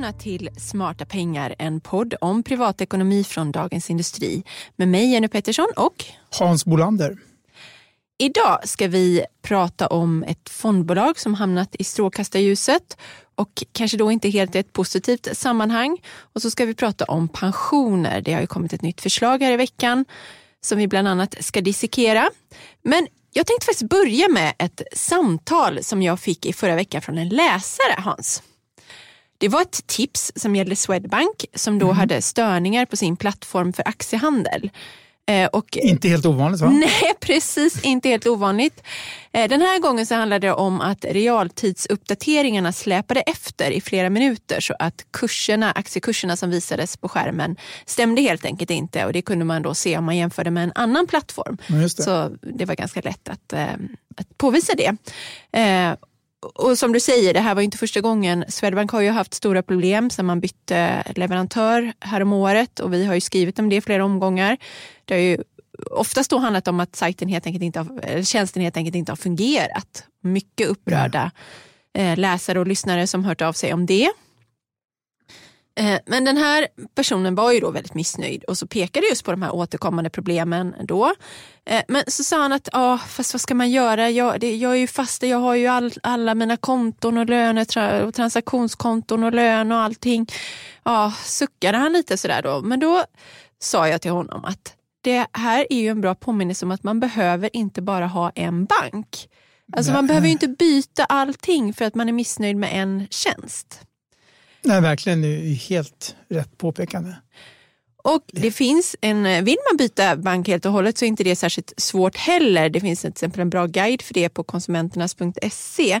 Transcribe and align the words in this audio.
välkomna 0.00 0.22
till 0.22 0.50
Smarta 0.56 1.04
pengar, 1.04 1.54
en 1.58 1.80
podd 1.80 2.14
om 2.20 2.42
privatekonomi 2.42 3.24
från 3.24 3.52
Dagens 3.52 3.90
Industri 3.90 4.42
med 4.76 4.88
mig 4.88 5.12
Jenny 5.12 5.28
Pettersson 5.28 5.66
och 5.76 6.04
Hans 6.38 6.64
Bolander. 6.64 7.16
Idag 8.18 8.68
ska 8.68 8.88
vi 8.88 9.24
prata 9.42 9.86
om 9.86 10.22
ett 10.22 10.48
fondbolag 10.48 11.18
som 11.18 11.34
hamnat 11.34 11.76
i 11.78 11.84
strålkastarljuset 11.84 12.96
och 13.34 13.64
kanske 13.72 13.96
då 13.96 14.10
inte 14.10 14.28
helt 14.28 14.54
i 14.54 14.58
ett 14.58 14.72
positivt 14.72 15.28
sammanhang. 15.32 15.98
Och 16.34 16.42
så 16.42 16.50
ska 16.50 16.64
vi 16.64 16.74
prata 16.74 17.04
om 17.04 17.28
pensioner. 17.28 18.20
Det 18.20 18.32
har 18.32 18.40
ju 18.40 18.46
kommit 18.46 18.72
ett 18.72 18.82
nytt 18.82 19.00
förslag 19.00 19.42
här 19.42 19.52
i 19.52 19.56
veckan 19.56 20.04
som 20.60 20.78
vi 20.78 20.88
bland 20.88 21.08
annat 21.08 21.36
ska 21.40 21.60
dissekera. 21.60 22.30
Men 22.82 23.06
jag 23.32 23.46
tänkte 23.46 23.66
faktiskt 23.66 23.90
börja 23.90 24.28
med 24.28 24.52
ett 24.58 24.82
samtal 24.92 25.84
som 25.84 26.02
jag 26.02 26.20
fick 26.20 26.46
i 26.46 26.52
förra 26.52 26.74
veckan 26.74 27.02
från 27.02 27.18
en 27.18 27.28
läsare, 27.28 27.94
Hans. 27.98 28.42
Det 29.40 29.48
var 29.48 29.62
ett 29.62 29.86
tips 29.86 30.32
som 30.36 30.56
gällde 30.56 30.76
Swedbank 30.76 31.44
som 31.54 31.78
då 31.78 31.86
mm. 31.86 31.96
hade 31.96 32.22
störningar 32.22 32.86
på 32.86 32.96
sin 32.96 33.16
plattform 33.16 33.72
för 33.72 33.88
aktiehandel. 33.88 34.70
Eh, 35.30 35.46
och, 35.46 35.76
inte 35.76 36.08
helt 36.08 36.26
ovanligt 36.26 36.60
va? 36.60 36.70
Nej, 36.72 37.14
precis. 37.20 37.84
Inte 37.84 38.08
helt 38.08 38.26
ovanligt. 38.26 38.82
Eh, 39.32 39.48
den 39.48 39.60
här 39.60 39.78
gången 39.78 40.06
så 40.06 40.14
handlade 40.14 40.46
det 40.46 40.52
om 40.52 40.80
att 40.80 41.04
realtidsuppdateringarna 41.04 42.72
släpade 42.72 43.20
efter 43.20 43.70
i 43.70 43.80
flera 43.80 44.10
minuter 44.10 44.60
så 44.60 44.74
att 44.78 45.06
kurserna, 45.10 45.72
aktiekurserna 45.72 46.36
som 46.36 46.50
visades 46.50 46.96
på 46.96 47.08
skärmen 47.08 47.56
stämde 47.86 48.22
helt 48.22 48.44
enkelt 48.44 48.70
inte 48.70 49.06
och 49.06 49.12
det 49.12 49.22
kunde 49.22 49.44
man 49.44 49.62
då 49.62 49.74
se 49.74 49.98
om 49.98 50.04
man 50.04 50.16
jämförde 50.16 50.50
med 50.50 50.64
en 50.64 50.72
annan 50.74 51.06
plattform. 51.06 51.58
Det. 51.66 51.90
Så 51.90 52.30
det 52.42 52.64
var 52.64 52.74
ganska 52.74 53.00
lätt 53.00 53.28
att, 53.28 53.52
eh, 53.52 53.74
att 54.16 54.38
påvisa 54.38 54.72
det 54.74 54.96
och 56.40 56.78
som 56.78 56.92
du 56.92 57.00
säger, 57.00 57.34
det 57.34 57.40
här 57.40 57.54
var 57.54 57.62
inte 57.62 57.78
första 57.78 58.00
gången. 58.00 58.44
Swedbank 58.48 58.90
har 58.90 59.00
ju 59.00 59.10
haft 59.10 59.34
stora 59.34 59.62
problem 59.62 60.10
sedan 60.10 60.26
man 60.26 60.40
bytte 60.40 61.02
leverantör 61.16 61.92
häromåret 62.00 62.80
och 62.80 62.94
vi 62.94 63.04
har 63.04 63.14
ju 63.14 63.20
skrivit 63.20 63.58
om 63.58 63.68
det 63.68 63.76
i 63.76 63.80
flera 63.80 64.04
omgångar. 64.04 64.56
Det 65.04 65.14
har 65.14 65.20
ju 65.20 65.38
oftast 65.90 66.30
då 66.30 66.38
handlat 66.38 66.68
om 66.68 66.80
att 66.80 66.96
sajten 66.96 67.28
helt 67.28 67.46
enkelt 67.46 67.64
inte 67.64 67.78
har, 67.78 68.22
tjänsten 68.22 68.62
helt 68.62 68.76
enkelt 68.76 68.96
inte 68.96 69.12
har 69.12 69.16
fungerat. 69.16 70.04
Mycket 70.22 70.68
upprörda 70.68 71.30
eh, 71.98 72.18
läsare 72.18 72.60
och 72.60 72.66
lyssnare 72.66 73.06
som 73.06 73.24
hört 73.24 73.42
av 73.42 73.52
sig 73.52 73.74
om 73.74 73.86
det. 73.86 74.10
Eh, 75.80 75.98
men 76.06 76.24
den 76.24 76.36
här 76.36 76.66
personen 76.94 77.34
var 77.34 77.52
ju 77.52 77.60
då 77.60 77.70
väldigt 77.70 77.94
missnöjd 77.94 78.44
och 78.44 78.58
så 78.58 78.66
pekade 78.66 79.06
just 79.06 79.24
på 79.24 79.30
de 79.30 79.42
här 79.42 79.54
återkommande 79.54 80.10
problemen 80.10 80.74
då. 80.82 81.14
Eh, 81.66 81.82
men 81.88 82.02
så 82.06 82.24
sa 82.24 82.42
han 82.42 82.52
att, 82.52 82.68
ja 82.72 82.98
fast 82.98 83.34
vad 83.34 83.40
ska 83.40 83.54
man 83.54 83.70
göra? 83.70 84.10
Jag, 84.10 84.40
det, 84.40 84.56
jag 84.56 84.72
är 84.72 84.76
ju 84.76 84.86
fast, 84.86 85.22
jag 85.22 85.38
har 85.38 85.54
ju 85.54 85.66
all, 85.66 85.92
alla 86.02 86.34
mina 86.34 86.56
konton 86.56 87.18
och 87.18 87.26
löner 87.26 87.66
och 88.04 88.14
transaktionskonton 88.14 89.24
och 89.24 89.32
lön 89.32 89.72
och 89.72 89.78
allting. 89.78 90.26
Ja, 90.84 91.12
suckade 91.24 91.78
han 91.78 91.92
lite 91.92 92.16
sådär 92.16 92.42
då. 92.42 92.62
Men 92.62 92.80
då 92.80 93.04
sa 93.58 93.88
jag 93.88 94.02
till 94.02 94.10
honom 94.10 94.44
att 94.44 94.74
det 95.00 95.26
här 95.32 95.66
är 95.70 95.80
ju 95.80 95.88
en 95.88 96.00
bra 96.00 96.14
påminnelse 96.14 96.64
om 96.64 96.70
att 96.70 96.82
man 96.82 97.00
behöver 97.00 97.56
inte 97.56 97.82
bara 97.82 98.06
ha 98.06 98.30
en 98.34 98.64
bank. 98.64 99.28
Alltså 99.76 99.92
man 99.92 100.06
behöver 100.06 100.26
ju 100.26 100.32
inte 100.32 100.48
byta 100.48 101.04
allting 101.04 101.74
för 101.74 101.84
att 101.84 101.94
man 101.94 102.08
är 102.08 102.12
missnöjd 102.12 102.56
med 102.56 102.70
en 102.72 103.06
tjänst. 103.10 103.86
Nej, 104.62 104.80
verkligen. 104.80 105.22
Det 105.22 105.28
är 105.28 105.54
helt 105.54 106.16
rätt 106.28 106.58
påpekande. 106.58 107.14
Och 108.02 108.22
det 108.26 108.50
finns 108.50 108.96
en, 109.00 109.26
eh, 109.26 109.42
vill 109.42 109.56
man 109.70 109.76
byta 109.76 110.16
bank 110.16 110.48
helt 110.48 110.66
och 110.66 110.72
hållet 110.72 110.98
så 110.98 111.04
är 111.04 111.08
inte 111.08 111.24
det 111.24 111.36
särskilt 111.36 111.72
svårt 111.76 112.16
heller. 112.16 112.68
Det 112.68 112.80
finns 112.80 113.00
till 113.00 113.08
exempel 113.08 113.40
en 113.40 113.50
bra 113.50 113.66
guide 113.66 114.02
för 114.02 114.14
det 114.14 114.28
på 114.28 114.42
konsumenternas.se. 114.42 116.00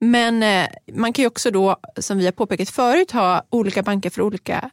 Men 0.00 0.42
eh, 0.42 0.66
man 0.92 1.12
kan 1.12 1.22
ju 1.22 1.26
också 1.26 1.50
då, 1.50 1.76
som 1.98 2.18
vi 2.18 2.24
har 2.24 2.32
påpekat 2.32 2.70
förut, 2.70 3.10
ha 3.10 3.46
olika 3.50 3.82
banker 3.82 4.10
för 4.10 4.22
olika 4.22 4.70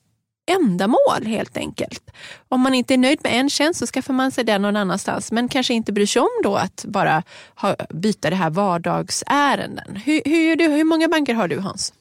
ändamål 0.51 1.25
helt 1.25 1.57
enkelt. 1.57 2.11
Om 2.49 2.61
man 2.61 2.73
inte 2.73 2.93
är 2.93 2.97
nöjd 2.97 3.19
med 3.23 3.33
en 3.33 3.49
tjänst 3.49 3.79
så 3.79 3.87
skaffar 3.87 4.13
man 4.13 4.31
sig 4.31 4.43
den 4.43 4.61
någon 4.61 4.75
annanstans 4.75 5.31
men 5.31 5.49
kanske 5.49 5.73
inte 5.73 5.91
bryr 5.91 6.05
sig 6.05 6.21
om 6.21 6.41
då 6.43 6.55
att 6.55 6.85
bara 6.87 7.23
ha, 7.55 7.75
byta 7.89 8.29
det 8.29 8.35
här 8.35 8.49
vardagsärenden. 8.49 9.95
Hur, 9.95 10.21
hur, 10.25 10.69
hur 10.77 10.83
många 10.83 11.07
banker 11.07 11.33
har 11.33 11.47
du 11.47 11.59
Hans? 11.59 11.93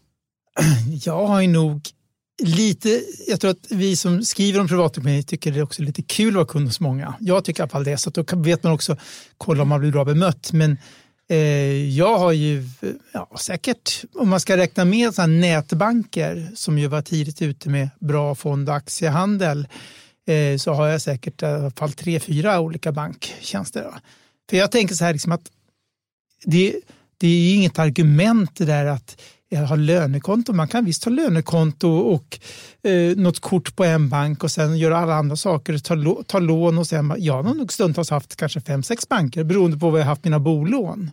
Jag 1.04 1.26
har 1.26 1.40
ju 1.40 1.48
nog 1.48 1.90
lite, 2.42 3.02
jag 3.28 3.40
tror 3.40 3.50
att 3.50 3.66
vi 3.70 3.96
som 3.96 4.24
skriver 4.24 4.60
om 4.60 4.68
privatekonomi 4.68 5.22
tycker 5.22 5.52
det 5.52 5.58
är 5.58 5.62
också 5.62 5.82
lite 5.82 6.02
kul 6.02 6.28
att 6.28 6.34
vara 6.34 6.46
kund 6.46 6.66
hos 6.66 6.80
många. 6.80 7.14
Jag 7.20 7.44
tycker 7.44 7.60
i 7.60 7.62
alla 7.62 7.70
fall 7.70 7.84
det, 7.84 7.96
så 7.96 8.10
då 8.10 8.24
vet 8.36 8.62
man 8.62 8.72
också 8.72 8.96
kolla 9.36 9.62
om 9.62 9.68
man 9.68 9.80
blir 9.80 9.92
bra 9.92 10.04
bemött. 10.04 10.52
Men 10.52 10.78
eh, 11.28 11.88
jag 11.96 12.18
har 12.18 12.32
ju 12.32 12.64
ja, 13.12 13.30
säkert, 13.40 14.04
om 14.14 14.28
man 14.28 14.40
ska 14.40 14.56
räkna 14.56 14.84
med 14.84 15.14
så 15.14 15.26
nätbanker 15.26 16.50
som 16.54 16.78
ju 16.78 16.86
var 16.86 17.02
tidigt 17.02 17.42
ute 17.42 17.68
med 17.68 17.88
bra 18.00 18.34
fond 18.34 18.68
och 18.68 18.74
aktiehandel, 18.74 19.68
eh, 20.26 20.56
så 20.58 20.72
har 20.72 20.86
jag 20.86 21.02
säkert 21.02 21.42
i 21.42 21.46
alla 21.46 21.70
fall 21.70 21.92
tre, 21.92 22.20
fyra 22.20 22.60
olika 22.60 22.92
banktjänster. 22.92 23.94
För 24.50 24.56
jag 24.56 24.72
tänker 24.72 24.94
så 24.94 25.04
här 25.04 25.12
liksom 25.12 25.32
att 25.32 25.50
det, 26.44 26.74
det 27.18 27.28
är 27.28 27.54
inget 27.54 27.78
argument 27.78 28.56
det 28.56 28.64
där 28.64 28.86
att 28.86 29.20
ha 29.58 29.76
lönekonto. 29.76 30.52
Man 30.52 30.68
kan 30.68 30.84
visst 30.84 31.04
ha 31.04 31.10
lönekonto 31.10 31.88
och 31.88 32.38
eh, 32.82 33.16
något 33.16 33.40
kort 33.40 33.76
på 33.76 33.84
en 33.84 34.08
bank 34.08 34.44
och 34.44 34.50
sen 34.50 34.78
göra 34.78 34.98
alla 34.98 35.14
andra 35.14 35.36
saker, 35.36 35.78
ta, 35.78 36.22
ta 36.26 36.38
lån 36.38 36.78
och 36.78 36.86
sen, 36.86 37.14
jag 37.18 37.42
har 37.42 37.54
nog 37.54 37.72
stundtals 37.72 38.10
haft 38.10 38.36
kanske 38.36 38.60
fem, 38.60 38.82
sex 38.82 39.08
banker 39.08 39.44
beroende 39.44 39.78
på 39.78 39.90
vad 39.90 40.00
jag 40.00 40.06
haft 40.06 40.24
mina 40.24 40.38
bolån. 40.38 41.10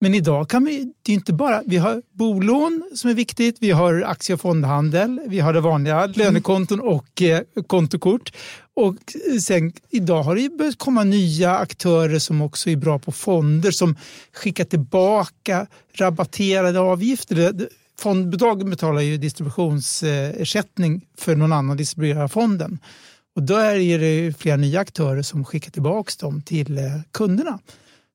Men 0.00 0.14
idag 0.14 0.48
kan 0.48 0.64
vi, 0.64 0.92
det 1.02 1.12
är 1.12 1.14
inte 1.14 1.32
bara, 1.32 1.62
vi 1.66 1.76
har 1.76 2.02
bolån 2.12 2.90
som 2.94 3.10
är 3.10 3.14
viktigt, 3.14 3.56
vi 3.60 3.70
har 3.70 4.02
aktie 4.02 4.34
och 4.34 4.40
fondhandel, 4.40 5.20
vi 5.26 5.40
har 5.40 5.52
det 5.52 5.60
vanliga 5.60 6.06
lönekonton 6.06 6.80
och 6.80 7.22
eh, 7.22 7.40
kontokort. 7.66 8.32
Och 8.76 8.96
sen 9.42 9.72
idag 9.90 10.22
har 10.22 10.36
det 10.36 10.48
börjat 10.48 10.78
komma 10.78 11.04
nya 11.04 11.56
aktörer 11.56 12.18
som 12.18 12.42
också 12.42 12.70
är 12.70 12.76
bra 12.76 12.98
på 12.98 13.12
fonder 13.12 13.70
som 13.70 13.96
skickar 14.32 14.64
tillbaka 14.64 15.66
rabatterade 15.92 16.80
avgifter. 16.80 17.68
Fondbolagen 17.98 18.70
betalar 18.70 19.00
ju 19.00 19.16
distributionsersättning 19.16 21.06
för 21.18 21.36
någon 21.36 21.52
annan 21.52 21.76
distribuerar 21.76 22.28
fonden. 22.28 22.78
Och 23.36 23.42
då 23.42 23.56
är 23.56 23.98
det 23.98 24.38
flera 24.38 24.56
nya 24.56 24.80
aktörer 24.80 25.22
som 25.22 25.44
skickar 25.44 25.70
tillbaka 25.70 26.12
dem 26.20 26.42
till 26.42 26.78
eh, 26.78 26.84
kunderna. 27.10 27.58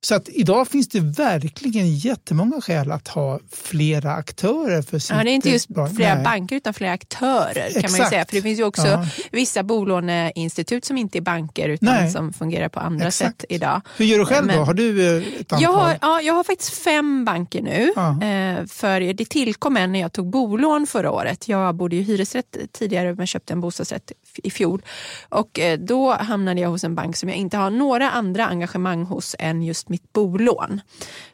Så 0.02 0.16
att 0.16 0.30
idag 0.30 0.68
finns 0.68 0.88
det 0.88 1.00
verkligen 1.00 1.96
jättemånga 1.96 2.62
skäl 2.62 2.92
att 2.92 3.08
ha 3.08 3.40
flera 3.52 4.14
aktörer. 4.14 4.82
för 4.82 5.00
sitt 5.00 5.12
ja, 5.18 5.24
Det 5.24 5.30
är 5.30 5.34
inte 5.34 5.50
just 5.50 5.68
flera 5.96 6.16
Nej. 6.16 6.24
banker 6.24 6.56
utan 6.56 6.74
flera 6.74 6.92
aktörer. 6.92 7.66
Exakt. 7.66 7.82
kan 7.82 7.92
man 7.92 8.10
säga. 8.10 8.26
För 8.26 8.36
Det 8.36 8.42
finns 8.42 8.60
ju 8.60 8.64
också 8.64 8.88
ja. 8.88 9.06
vissa 9.32 9.64
bolåneinstitut 9.64 10.86
som 10.86 10.98
inte 10.98 11.18
är 11.18 11.22
banker 11.22 11.70
utan 11.70 11.96
Nej. 11.96 12.12
som 12.12 12.34
fungerar 12.34 12.70
på 12.70 12.80
andra 12.80 13.08
Exakt. 13.08 13.42
sätt 13.42 13.46
idag. 13.50 13.82
Hur 13.98 14.06
gör 14.06 14.20
du 14.20 14.26
själv 14.26 14.48
Men, 14.48 14.58
då? 14.58 14.64
Har 14.64 14.74
du 14.74 15.18
eh, 15.18 15.24
ett 15.40 15.54
antal? 15.54 15.64
Jag 15.64 15.74
har, 15.74 15.98
ja, 16.02 16.22
jag 16.22 16.34
har 16.34 16.44
faktiskt 16.44 16.74
fem 16.74 17.26
banker 17.26 17.62
nu. 17.62 17.92
Ja. 17.96 18.10
Eh, 18.10 18.66
för 18.66 19.14
Det 19.14 19.26
tillkom 19.30 19.78
en 19.78 19.92
när 19.92 20.00
jag 20.00 20.14
tog 20.14 20.30
bolån 20.30 20.88
förra 20.88 21.12
året. 21.12 21.48
Jag 21.48 21.76
bodde 21.76 21.96
i 21.96 22.02
hyresrätt 22.02 22.58
tidigare 22.72 23.16
men 23.16 23.28
köpte 23.28 23.54
en 23.54 23.62
bostadsrätt 23.62 24.12
i 24.44 24.52
fjol. 24.52 24.82
Och 25.30 25.60
eh, 25.60 25.80
Då 25.80 26.14
hamnade 26.14 26.62
jag 26.62 26.70
hos 26.70 26.84
en 26.84 26.96
bank 26.96 27.16
som 27.18 27.30
jag 27.30 27.38
inte 27.38 27.58
har 27.58 27.70
några 27.70 28.10
andra 28.12 28.48
engagemang 28.48 29.04
hos 29.04 29.36
än 29.40 29.64
just 29.64 29.89
mitt 29.90 30.14
bolån. 30.14 30.82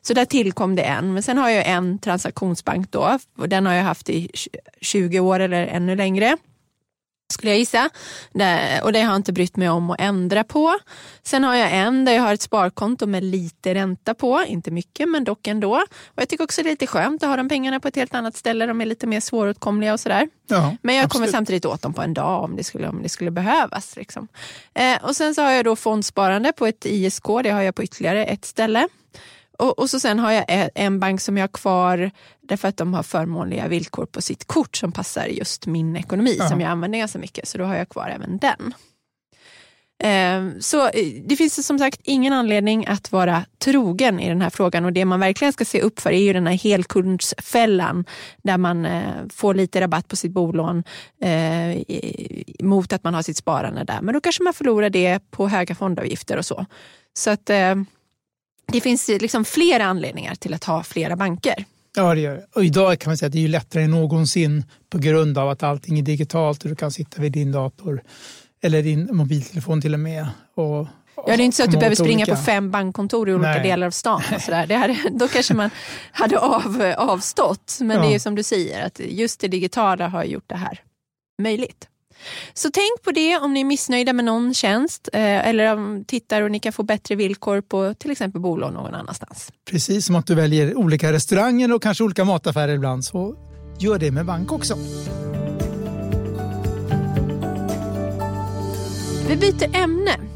Så 0.02 0.14
där 0.14 0.26
tillkom 0.26 0.76
det 0.76 0.84
en. 0.84 1.14
Men 1.14 1.24
sen 1.24 1.38
har 1.38 1.50
jag 1.50 1.68
en 1.68 2.00
transaktionsbank 2.00 2.92
då. 2.92 3.20
Och 3.38 3.50
den 3.50 3.66
har 3.66 3.74
jag 3.74 3.84
haft 3.84 4.10
i 4.10 4.30
20 4.82 5.20
år 5.20 5.40
eller 5.40 5.68
ännu 5.68 5.96
längre 5.96 6.38
skulle 7.34 7.52
jag 7.52 7.60
gissa. 7.60 7.90
och 8.84 8.94
det 8.94 9.02
har 9.02 9.12
jag 9.12 9.16
inte 9.16 9.34
brytt 9.34 9.58
mig 9.58 9.70
om 9.70 9.92
att 9.92 10.02
ändra 10.02 10.44
på. 10.44 10.80
Sen 11.24 11.44
har 11.44 11.56
jag 11.56 11.74
en 11.74 12.06
där 12.06 12.14
jag 12.14 12.22
har 12.22 12.34
ett 12.34 12.42
sparkonto 12.42 13.06
med 13.06 13.24
lite 13.24 13.74
ränta 13.74 14.14
på. 14.14 14.44
Inte 14.48 14.72
mycket 14.72 15.10
men 15.10 15.24
dock 15.24 15.48
ändå. 15.48 15.76
Och 16.06 16.22
jag 16.22 16.30
tycker 16.30 16.44
också 16.44 16.64
det 16.64 16.70
är 16.70 16.72
lite 16.72 16.88
skönt 16.88 17.24
att 17.24 17.30
ha 17.30 17.36
de 17.36 17.50
pengarna 17.50 17.80
på 17.80 17.88
ett 17.88 17.96
helt 17.96 18.16
annat 18.16 18.36
ställe. 18.36 18.66
De 18.66 18.82
är 18.82 18.86
lite 18.86 19.08
mer 19.08 19.20
svåråtkomliga 19.20 19.94
och 19.94 20.00
sådär. 20.00 20.30
Ja, 20.48 20.76
men 20.82 20.96
jag 20.96 21.06
absolut. 21.06 21.12
kommer 21.12 21.28
samtidigt 21.28 21.66
åt 21.66 21.82
dem 21.82 21.94
på 21.94 22.02
en 22.02 22.14
dag 22.14 22.44
om 22.44 22.56
det 22.56 22.64
skulle, 22.64 22.88
om 22.88 23.04
det 23.04 23.10
skulle 23.10 23.32
behövas. 23.32 23.96
Liksom. 23.96 24.28
Eh, 24.74 25.04
och 25.04 25.16
sen 25.16 25.36
så 25.36 25.42
har 25.42 25.52
jag 25.52 25.66
då 25.66 25.76
fondsparande 25.76 26.52
på 26.52 26.66
ett 26.66 26.86
ISK. 26.86 27.26
Det 27.44 27.50
har 27.50 27.62
jag 27.62 27.76
på 27.76 27.84
ytterligare 27.84 28.26
ett 28.26 28.46
ställe. 28.46 28.88
Och, 29.58 29.80
och, 29.80 29.90
så 29.90 30.00
sen 30.00 30.20
har 30.20 30.32
jag 30.32 30.70
en 30.76 31.00
bank 31.00 31.22
som 31.22 31.38
jag 31.38 31.44
har 31.44 31.48
kvar 31.48 32.12
därför 32.48 32.68
att 32.68 32.78
de 32.78 32.94
har 32.94 33.04
förmånliga 33.04 33.68
villkor 33.68 34.06
på 34.06 34.22
sitt 34.22 34.46
kort 34.46 34.78
som 34.78 34.92
passar 34.92 35.26
just 35.26 35.66
min 35.66 35.96
ekonomi 35.96 36.36
ja. 36.40 36.50
som 36.50 36.62
jag 36.62 36.72
använder 36.72 37.00
ganska 37.00 37.20
mycket. 37.20 37.48
Så 37.48 37.58
då 37.58 37.64
har 37.64 37.76
jag 37.76 37.90
kvar 37.90 38.10
även 38.16 38.38
den. 38.38 38.74
Ehm, 40.04 40.62
så 40.62 40.88
eh, 40.88 41.06
det 41.26 41.36
finns 41.36 41.68
som 41.68 41.80
sagt 41.80 42.02
ingen 42.04 42.34
anledning 42.34 42.88
att 42.88 43.12
vara 43.12 43.46
trogen 43.58 44.20
i 44.20 44.30
den 44.30 44.42
här 44.42 44.50
frågan 44.50 44.86
och 44.86 44.94
det 44.94 45.06
man 45.06 45.20
verkligen 45.20 45.54
ska 45.54 45.66
se 45.66 45.82
upp 45.82 46.00
för 46.00 46.10
är 46.10 46.20
ju 46.20 46.34
den 46.34 46.48
här 46.48 46.54
helkundsfällan 46.54 48.06
där 48.44 48.58
man 48.58 48.86
eh, 48.86 49.14
får 49.34 49.54
lite 49.54 49.82
rabatt 49.82 50.08
på 50.08 50.16
sitt 50.16 50.32
bolån 50.32 50.84
eh, 51.22 51.84
mot 52.60 52.94
att 52.94 53.04
man 53.04 53.14
har 53.14 53.22
sitt 53.22 53.38
sparande 53.38 53.84
där. 53.84 54.02
Men 54.02 54.14
då 54.14 54.22
kanske 54.22 54.44
man 54.44 54.54
förlorar 54.54 54.90
det 54.90 55.32
på 55.32 55.48
höga 55.48 55.76
fondavgifter 55.76 56.38
och 56.38 56.46
så. 56.46 56.66
Så 57.14 57.30
att 57.30 57.46
det 58.72 58.82
finns 58.82 59.08
liksom 59.08 59.46
flera 59.46 59.86
anledningar 59.86 60.36
till 60.36 60.54
att 60.54 60.64
ha 60.64 60.84
flera 60.84 61.16
banker. 61.16 61.66
Ja, 61.96 62.16
det 62.16 62.22
gör 62.22 62.36
det. 62.36 62.46
Och 62.56 62.66
idag 62.66 63.00
kan 63.00 63.10
man 63.10 63.18
säga 63.18 63.28
att 63.28 63.34
det 63.34 63.44
är 63.44 63.48
lättare 63.48 63.84
än 63.84 63.92
någonsin 63.92 64.64
på 64.90 64.98
grund 64.98 65.38
av 65.38 65.50
att 65.50 65.64
allting 65.64 66.00
är 66.00 66.04
digitalt 66.04 66.64
och 66.64 66.70
du 66.70 66.76
kan 66.76 66.92
sitta 66.92 67.22
vid 67.22 67.32
din 67.32 67.52
dator 67.52 68.04
eller 68.64 68.84
din 68.84 69.10
mobiltelefon 69.12 69.82
till 69.82 69.94
och 69.94 70.00
med. 70.00 70.28
Och, 70.56 70.88
Ja, 71.28 71.38
det 71.38 71.44
är 71.44 71.46
inte 71.46 71.58
så 71.58 71.64
att 71.64 71.72
du 71.72 71.78
behöver 71.78 71.96
springa 71.96 72.24
olika. 72.24 72.36
på 72.36 72.42
fem 72.42 72.72
bankkontor 72.72 73.30
i 73.30 73.34
olika 73.34 73.50
Nej. 73.50 73.64
delar 73.64 73.88
av 73.88 73.92
stan. 73.92 74.22
Och 74.36 74.42
sådär. 74.42 74.68
Det 74.68 74.76
hade, 74.76 74.98
då 75.12 75.28
kanske 75.28 75.54
man 75.54 75.70
hade 76.12 76.40
av, 76.40 76.94
avstått. 76.98 77.78
Men 77.82 77.98
ja. 77.98 78.08
det 78.08 78.16
är 78.16 78.20
som 78.20 78.36
du 78.36 78.44
säger, 78.44 78.86
att 78.86 79.00
just 79.00 79.40
det 79.40 79.48
digitala 79.48 80.08
har 80.08 80.24
gjort 80.24 80.44
det 80.48 80.56
här 80.56 80.80
möjligt. 81.42 81.88
Så 82.54 82.70
tänk 82.74 83.04
på 83.04 83.12
det 83.12 83.38
om 83.38 83.54
ni 83.54 83.60
är 83.60 83.66
missnöjda 83.66 84.14
med 84.14 84.26
någon 84.26 84.54
tjänst 84.54 85.10
eh, 85.14 85.48
eller 85.48 85.74
om 85.74 86.04
tittar 86.08 86.42
och 86.42 86.52
ni 86.52 86.60
kan 86.60 86.74
få 86.74 86.84
bättre 86.84 87.16
villkor 87.16 87.62
på 87.62 87.94
till 87.94 88.12
exempel 88.12 88.42
bolån 88.42 88.74
någon 88.74 88.96
annanstans. 88.96 89.52
Precis 89.70 90.06
som 90.06 90.16
att 90.16 90.28
du 90.28 90.36
väljer 90.36 90.78
olika 90.78 91.12
restauranger 91.12 91.74
och 91.74 91.82
kanske 91.82 92.04
olika 92.04 92.26
mataffärer 92.26 92.74
ibland 92.74 93.06
så 93.06 93.36
gör 93.80 94.00
det 94.00 94.12
med 94.12 94.26
bank 94.26 94.52
också. 94.52 94.78
Vi 99.28 99.36
byter 99.36 99.76
ämne. 99.76 100.35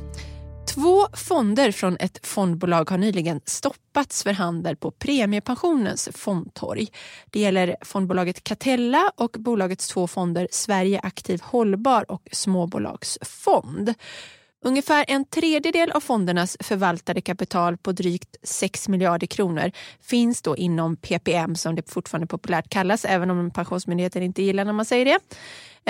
Två 0.79 1.07
fonder 1.13 1.71
från 1.71 1.97
ett 1.99 2.27
fondbolag 2.27 2.89
har 2.89 2.97
nyligen 2.97 3.41
stoppats 3.45 4.23
för 4.23 4.31
handel 4.31 4.75
på 4.75 4.91
premiepensionens 4.91 6.09
fondtorg. 6.13 6.87
Det 7.29 7.39
gäller 7.39 7.75
fondbolaget 7.81 8.43
Catella 8.43 9.11
och 9.17 9.35
bolagets 9.39 9.87
två 9.87 10.07
fonder 10.07 10.47
Sverige 10.51 10.99
Aktiv 10.99 11.41
Hållbar 11.43 12.11
och 12.11 12.29
Småbolagsfond. 12.31 13.93
Ungefär 14.61 15.05
en 15.07 15.25
tredjedel 15.25 15.91
av 15.91 15.99
fondernas 15.99 16.57
förvaltade 16.59 17.21
kapital 17.21 17.77
på 17.77 17.91
drygt 17.91 18.35
6 18.43 18.87
miljarder 18.87 19.27
kronor 19.27 19.71
finns 20.01 20.41
då 20.41 20.57
inom 20.57 20.95
PPM 20.95 21.55
som 21.55 21.75
det 21.75 21.91
fortfarande 21.91 22.27
populärt 22.27 22.69
kallas, 22.69 23.05
även 23.05 23.29
om 23.29 23.51
Pensionsmyndigheten 23.51 24.23
inte 24.23 24.43
gillar 24.43 24.65
när 24.65 24.73
man 24.73 24.85
säger 24.85 25.05
det. 25.05 25.19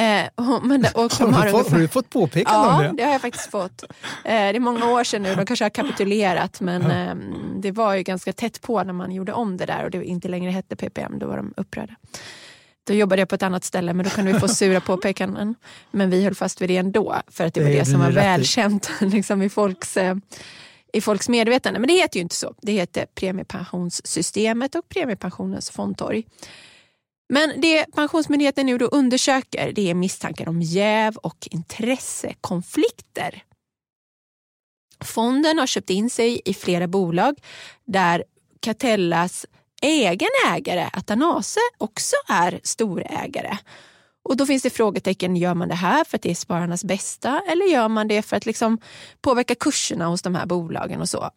Eh, 0.01 0.62
men, 0.63 0.86
och 0.95 1.12
de 1.19 1.33
har, 1.33 1.45
du 1.45 1.51
fått, 1.51 1.71
har 1.71 1.80
du 1.80 1.88
fått 1.88 2.10
påpekande 2.10 2.68
ja, 2.68 2.75
om 2.75 2.81
det? 2.81 2.88
Ja, 2.88 2.94
det 2.94 3.04
har 3.04 3.12
jag 3.12 3.21
faktiskt 3.21 3.51
fått. 3.51 3.83
Eh, 3.83 3.89
det 4.24 4.36
är 4.36 4.60
många 4.60 4.92
år 4.92 5.04
sedan 5.04 5.24
nu, 5.24 5.36
de 5.36 5.45
kanske 5.45 5.65
har 5.65 5.69
kapitulerat 5.69 6.62
men 6.62 6.92
eh, 6.92 7.15
det 7.56 7.72
var 7.72 7.94
ju 7.94 8.04
ganska 8.04 8.33
tätt 8.33 8.62
på 8.62 8.83
när 8.83 8.94
man 8.94 9.12
gjorde 9.12 9.33
om 9.33 9.57
det 9.57 9.65
där 9.65 9.83
och 9.83 9.92
det 9.92 10.06
inte 10.06 10.27
längre 10.27 10.51
hette 10.51 10.75
PPM, 10.75 11.19
då 11.19 11.27
var 11.27 11.38
de 11.38 11.54
upprörda. 11.57 11.95
Då 12.87 12.93
jobbade 12.93 13.21
jag 13.21 13.29
på 13.29 13.35
ett 13.35 13.43
annat 13.43 13.63
ställe 13.63 13.93
men 13.93 14.05
då 14.05 14.09
kunde 14.09 14.33
vi 14.33 14.39
få 14.39 14.47
sura 14.55 14.81
påpekanden. 14.81 15.55
Men 15.91 16.09
vi 16.09 16.23
höll 16.23 16.35
fast 16.35 16.61
vid 16.61 16.69
det 16.69 16.77
ändå 16.77 17.21
för 17.27 17.45
att 17.45 17.53
det, 17.53 17.59
det 17.59 17.63
var 17.63 17.71
det 17.71 17.85
som 17.85 17.99
var 17.99 18.11
välkänt 18.11 18.89
liksom, 19.01 19.41
i, 19.41 19.49
folks, 19.49 19.97
eh, 19.97 20.15
i 20.93 21.01
folks 21.01 21.29
medvetande. 21.29 21.79
Men 21.79 21.87
det 21.87 21.93
heter 21.93 22.17
ju 22.17 22.21
inte 22.21 22.35
så. 22.35 22.53
Det 22.61 22.71
heter 22.71 23.05
premiepensionssystemet 23.15 24.75
och 24.75 24.89
premiepensionens 24.89 25.69
fondtorg. 25.69 26.25
Men 27.33 27.61
det 27.61 27.85
Pensionsmyndigheten 27.85 28.65
nu 28.65 28.77
då 28.77 28.85
undersöker 28.85 29.71
det 29.71 29.89
är 29.89 29.93
misstankar 29.93 30.49
om 30.49 30.61
jäv 30.61 31.17
och 31.17 31.47
intressekonflikter. 31.51 33.43
Fonden 35.03 35.59
har 35.59 35.67
köpt 35.67 35.89
in 35.89 36.09
sig 36.09 36.41
i 36.45 36.53
flera 36.53 36.87
bolag 36.87 37.39
där 37.85 38.23
Catellas 38.59 39.45
egen 39.81 40.29
ägare 40.47 40.89
Atanase 40.93 41.59
också 41.77 42.15
är 42.27 42.59
storägare. 42.63 43.57
Och 44.23 44.37
då 44.37 44.45
finns 44.45 44.63
det 44.63 44.69
frågetecken, 44.69 45.35
gör 45.35 45.53
man 45.53 45.67
det 45.67 45.75
här 45.75 46.03
för 46.03 46.17
att 46.17 46.21
det 46.21 46.31
är 46.31 46.35
spararnas 46.35 46.83
bästa 46.83 47.41
eller 47.51 47.65
gör 47.65 47.87
man 47.87 48.07
det 48.07 48.21
för 48.21 48.37
att 48.37 48.45
liksom 48.45 48.77
påverka 49.21 49.55
kurserna 49.55 50.05
hos 50.05 50.21
de 50.21 50.35
här 50.35 50.45
bolagen 50.45 51.01
och 51.01 51.09
så? 51.09 51.31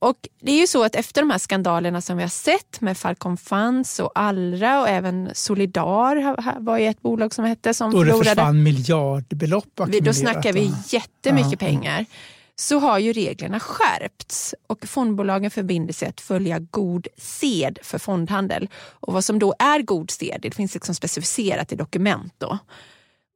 Och 0.00 0.16
det 0.42 0.52
är 0.52 0.60
ju 0.60 0.66
så 0.66 0.84
att 0.84 0.94
efter 0.94 1.22
de 1.22 1.30
här 1.30 1.38
skandalerna 1.38 2.00
som 2.00 2.16
vi 2.16 2.22
har 2.22 2.30
sett 2.30 2.80
med 2.80 2.98
Falcon 2.98 3.36
Funds 3.36 3.98
och 3.98 4.12
Allra 4.14 4.80
och 4.80 4.88
även 4.88 5.30
Solidar 5.34 6.60
var 6.60 6.78
ju 6.78 6.86
ett 6.86 7.02
bolag 7.02 7.34
som 7.34 7.44
hette 7.44 7.74
som 7.74 7.92
förlorade. 7.92 8.12
Då 8.12 8.18
det 8.18 8.28
försvann 8.28 8.62
miljardbelopp 8.62 9.80
Då 10.02 10.12
snackar 10.12 10.52
vi 10.52 10.72
jättemycket 10.88 11.62
ja. 11.62 11.68
pengar 11.68 12.06
så 12.60 12.78
har 12.78 12.98
ju 12.98 13.12
reglerna 13.12 13.60
skärpts 13.60 14.54
och 14.66 14.86
fondbolagen 14.86 15.50
förbinder 15.50 15.92
sig 15.92 16.08
att 16.08 16.20
följa 16.20 16.58
god 16.58 17.06
sed 17.16 17.78
för 17.82 17.98
fondhandel. 17.98 18.68
Och 18.76 19.12
vad 19.12 19.24
som 19.24 19.38
då 19.38 19.54
är 19.58 19.82
god 19.82 20.10
sed, 20.10 20.38
det 20.42 20.50
finns 20.50 20.74
liksom 20.74 20.94
specificerat 20.94 21.72
i 21.72 21.76
dokument. 21.76 22.34
Då. 22.38 22.58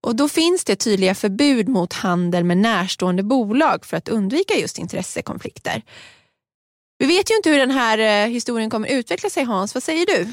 Och 0.02 0.16
då 0.16 0.28
finns 0.28 0.64
det 0.64 0.76
tydliga 0.76 1.14
förbud 1.14 1.68
mot 1.68 1.92
handel 1.92 2.44
med 2.44 2.58
närstående 2.58 3.22
bolag 3.22 3.84
för 3.84 3.96
att 3.96 4.08
undvika 4.08 4.54
just 4.54 4.78
intressekonflikter. 4.78 5.82
Vi 6.98 7.06
vet 7.06 7.30
ju 7.30 7.36
inte 7.36 7.50
hur 7.50 7.58
den 7.58 7.70
här 7.70 7.98
eh, 7.98 8.30
historien 8.30 8.70
kommer 8.70 8.88
utveckla 8.88 9.30
sig 9.30 9.44
Hans, 9.44 9.74
vad 9.74 9.82
säger 9.82 10.06
du? 10.06 10.32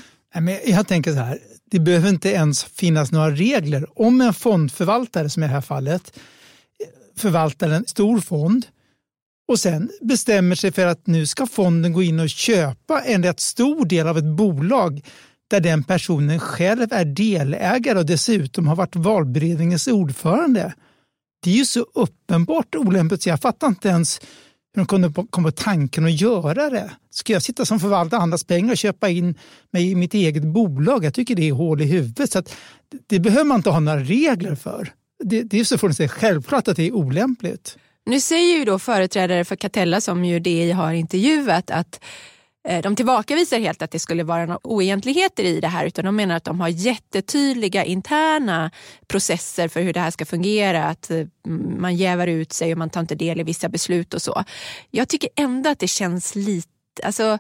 Jag 0.66 0.88
tänker 0.88 1.12
så 1.12 1.20
här, 1.20 1.40
det 1.66 1.80
behöver 1.80 2.10
inte 2.10 2.30
ens 2.30 2.64
finnas 2.64 3.12
några 3.12 3.32
regler. 3.32 4.02
Om 4.02 4.22
en 4.22 4.34
fondförvaltare, 4.34 5.30
som 5.30 5.44
i 5.44 5.46
det 5.46 5.54
här 5.54 5.62
fallet, 5.62 6.14
eh, 6.18 7.20
förvaltar 7.22 7.70
en 7.70 7.88
stor 7.88 8.20
fond 8.22 8.66
och 9.52 9.60
sen 9.60 9.90
bestämmer 10.02 10.56
sig 10.56 10.72
för 10.72 10.86
att 10.86 11.08
nu 11.08 11.26
ska 11.26 11.48
fonden 11.48 11.94
gå 11.94 12.04
in 12.04 12.20
och 12.20 12.30
köpa 12.30 13.02
en 13.02 13.24
rätt 13.24 13.40
stor 13.40 13.86
del 13.86 14.08
av 14.08 14.18
ett 14.18 14.26
bolag 14.38 15.02
där 15.50 15.60
den 15.60 15.84
personen 15.84 16.40
själv 16.40 16.94
är 16.94 17.06
delägare 17.06 18.00
och 18.00 18.06
dessutom 18.06 18.68
har 18.68 18.76
varit 18.76 18.96
valberedningens 18.96 19.88
ordförande. 19.88 20.74
Det 21.44 21.50
är 21.50 21.56
ju 21.56 21.66
så 21.66 21.86
uppenbart 21.94 22.76
olämpligt 22.76 23.24
så 23.24 23.30
jag 23.30 23.42
fattar 23.42 23.68
inte 23.68 23.88
ens 23.88 24.20
hur 24.74 24.82
de 24.82 24.86
kunde 24.86 25.14
komma 25.30 25.48
på 25.48 25.52
tanken 25.52 26.06
att 26.06 26.22
göra 26.22 26.70
det. 26.70 26.92
Ska 27.10 27.34
jag 27.34 27.42
sitta 27.42 27.66
som 27.66 27.80
förvaltar 27.80 28.18
andras 28.18 28.44
pengar 28.44 28.72
och 28.72 28.78
köpa 28.78 29.10
in 29.10 29.36
mig 29.72 29.92
i 29.92 29.96
mitt 29.96 30.14
eget 30.14 30.44
bolag? 30.44 31.06
Jag 31.06 31.14
tycker 31.14 31.36
det 31.36 31.50
är 31.50 31.54
hål 31.54 31.82
i 31.82 31.86
huvudet. 31.86 32.32
Så 32.32 32.44
det 33.08 33.20
behöver 33.20 33.46
man 33.46 33.58
inte 33.58 33.70
ha 33.70 33.80
några 33.80 34.00
regler 34.00 34.56
för. 34.56 34.90
Det, 35.24 35.42
det 35.42 35.60
är 35.60 35.64
så 35.64 35.78
fullständigt 35.78 36.12
självklart 36.12 36.68
att 36.68 36.78
det 36.78 36.88
är 36.88 36.92
olämpligt. 36.92 37.78
Nu 38.12 38.20
säger 38.20 38.58
ju 38.58 38.66
då 38.66 38.80
företrädare 38.80 39.46
för 39.46 39.56
Catella 39.56 40.02
som 40.02 40.26
ju 40.26 40.40
DI 40.40 40.72
har 40.72 40.94
intervjuat 40.94 41.72
att 41.72 42.04
eh, 42.68 42.82
de 42.82 42.96
tillbakavisar 42.96 43.60
helt 43.60 43.82
att 43.82 43.92
det 43.92 44.00
skulle 44.00 44.24
vara 44.24 44.46
några 44.46 44.60
oegentligheter 44.64 45.44
i 45.44 45.60
det 45.60 45.68
här 45.68 45.86
utan 45.86 46.06
de 46.06 46.16
menar 46.16 46.36
att 46.36 46.44
de 46.44 46.60
har 46.60 46.68
jättetydliga 46.68 47.84
interna 47.84 48.72
processer 49.08 49.68
för 49.68 49.82
hur 49.82 49.94
det 49.94 50.00
här 50.00 50.12
ska 50.12 50.26
fungera. 50.26 50.86
Att 50.86 51.12
eh, 51.12 51.26
man 51.78 51.96
jävar 51.96 52.28
ut 52.28 52.54
sig 52.54 52.72
och 52.72 52.78
man 52.78 52.90
tar 52.90 53.02
inte 53.02 53.16
del 53.16 53.40
i 53.40 53.44
vissa 53.44 53.70
beslut 53.70 54.14
och 54.14 54.22
så. 54.22 54.44
Jag 54.90 55.08
tycker 55.10 55.30
ändå 55.36 55.70
att 55.70 55.80
det 55.80 55.88
känns 55.88 56.36
lite, 56.36 56.70
alltså 57.04 57.38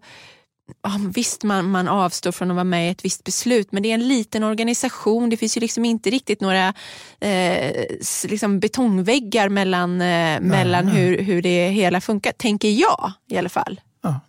visst 1.16 1.44
man, 1.44 1.72
man 1.72 1.88
avstår 1.88 2.32
från 2.32 2.52
att 2.52 2.56
vara 2.56 2.64
med 2.64 2.88
i 2.88 2.92
ett 2.92 3.06
visst 3.06 3.24
beslut 3.24 3.72
men 3.72 3.84
det 3.84 3.90
är 3.90 3.94
en 3.94 4.08
liten 4.08 4.44
organisation. 4.44 5.30
Det 5.30 5.38
finns 5.38 5.58
ju 5.58 5.62
liksom 5.62 5.86
inte 5.86 6.10
riktigt 6.10 6.42
några 6.42 6.74
eh, 7.20 7.86
liksom 8.28 8.60
betongväggar 8.60 9.50
mellan, 9.50 10.02
eh, 10.02 10.42
mellan 10.42 10.88
hur, 10.88 11.22
hur 11.22 11.42
det 11.42 11.70
hela 11.70 12.02
funkar, 12.02 12.32
tänker 12.32 12.70
jag 12.70 13.12
i 13.28 13.38
alla 13.38 13.50
fall. 13.50 13.82
Ja. 14.04 14.20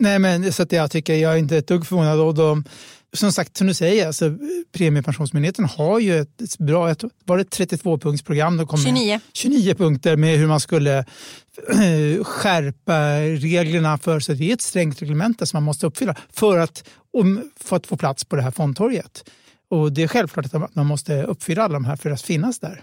Nej 0.00 0.18
men 0.18 0.52
så 0.52 0.62
att 0.62 0.72
jag 0.72 0.90
tycker 0.90 1.14
jag 1.14 1.32
är 1.32 1.36
inte 1.36 1.56
ett 1.56 1.66
dugg 1.66 1.86
förvånad. 1.86 2.20
Och 2.20 2.34
de, 2.34 2.64
som 3.12 3.32
sagt, 3.32 3.56
som 3.56 3.66
du 3.66 3.74
säger, 3.74 4.06
alltså, 4.06 4.38
Premiepensionsmyndigheten 4.72 5.64
har 5.64 5.98
ju 5.98 6.20
ett 6.20 6.58
bra, 6.58 6.90
ett, 6.90 7.04
var 7.24 7.38
det 7.38 7.44
32-punktsprogram? 7.44 8.76
29. 8.84 9.20
29 9.32 9.74
punkter 9.74 10.16
med 10.16 10.38
hur 10.38 10.46
man 10.46 10.60
skulle 10.60 10.98
eh, 10.98 12.24
skärpa 12.24 13.20
reglerna 13.20 13.98
för, 13.98 14.20
så 14.20 14.32
det 14.32 14.50
är 14.50 14.54
ett 14.54 14.60
strängt 14.60 15.02
reglemente 15.02 15.46
som 15.46 15.56
man 15.56 15.62
måste 15.62 15.86
uppfylla 15.86 16.16
för 16.32 16.58
att, 16.58 16.84
om, 17.12 17.50
för 17.60 17.76
att 17.76 17.86
få 17.86 17.96
plats 17.96 18.24
på 18.24 18.36
det 18.36 18.42
här 18.42 18.50
fondtorget. 18.50 19.24
Och 19.70 19.92
det 19.92 20.02
är 20.02 20.08
självklart 20.08 20.54
att 20.54 20.74
man 20.74 20.86
måste 20.86 21.22
uppfylla 21.22 21.62
alla 21.62 21.74
de 21.74 21.84
här 21.84 21.96
för 21.96 22.10
att 22.10 22.22
finnas 22.22 22.58
där. 22.58 22.82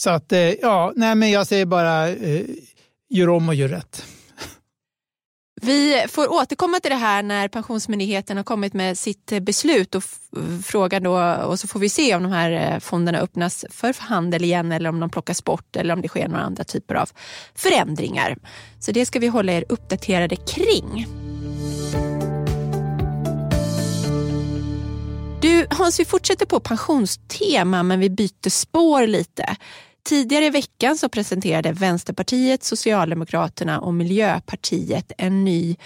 Så 0.00 0.10
att, 0.10 0.32
eh, 0.32 0.38
ja, 0.38 0.92
nej 0.96 1.14
men 1.14 1.30
jag 1.30 1.46
säger 1.46 1.66
bara, 1.66 2.08
eh, 2.08 2.44
gör 3.10 3.28
om 3.28 3.48
och 3.48 3.54
gör 3.54 3.68
rätt. 3.68 4.04
Vi 5.64 6.04
får 6.08 6.32
återkomma 6.32 6.80
till 6.80 6.90
det 6.90 6.96
här 6.96 7.22
när 7.22 7.48
Pensionsmyndigheten 7.48 8.36
har 8.36 8.44
kommit 8.44 8.74
med 8.74 8.98
sitt 8.98 9.32
beslut 9.42 9.94
och 9.94 10.04
frågan 10.64 11.02
då, 11.02 11.34
och 11.34 11.60
så 11.60 11.68
får 11.68 11.80
vi 11.80 11.88
se 11.88 12.16
om 12.16 12.22
de 12.22 12.32
här 12.32 12.50
eh, 12.50 12.78
fonderna 12.78 13.18
öppnas 13.18 13.64
för 13.70 13.94
handel 13.98 14.44
igen 14.44 14.72
eller 14.72 14.88
om 14.88 15.00
de 15.00 15.10
plockas 15.10 15.44
bort 15.44 15.76
eller 15.76 15.94
om 15.94 16.02
det 16.02 16.08
sker 16.08 16.28
några 16.28 16.42
andra 16.42 16.64
typer 16.64 16.94
av 16.94 17.10
förändringar. 17.54 18.36
Så 18.80 18.92
det 18.92 19.06
ska 19.06 19.18
vi 19.18 19.26
hålla 19.26 19.52
er 19.52 19.64
uppdaterade 19.68 20.36
kring. 20.36 21.06
Du 25.42 25.66
Hans, 25.70 26.00
vi 26.00 26.04
fortsätter 26.04 26.46
på 26.46 26.60
pensionstema 26.60 27.82
men 27.82 28.00
vi 28.00 28.10
byter 28.10 28.50
spår 28.50 29.06
lite. 29.06 29.56
Tidigare 30.04 30.44
i 30.44 30.50
veckan 30.50 30.96
så 30.98 31.08
presenterade 31.08 31.72
Vänsterpartiet, 31.72 32.64
Socialdemokraterna 32.64 33.80
och 33.80 33.94
Miljöpartiet 33.94 35.12
en 35.18 35.44
ny, 35.44 35.76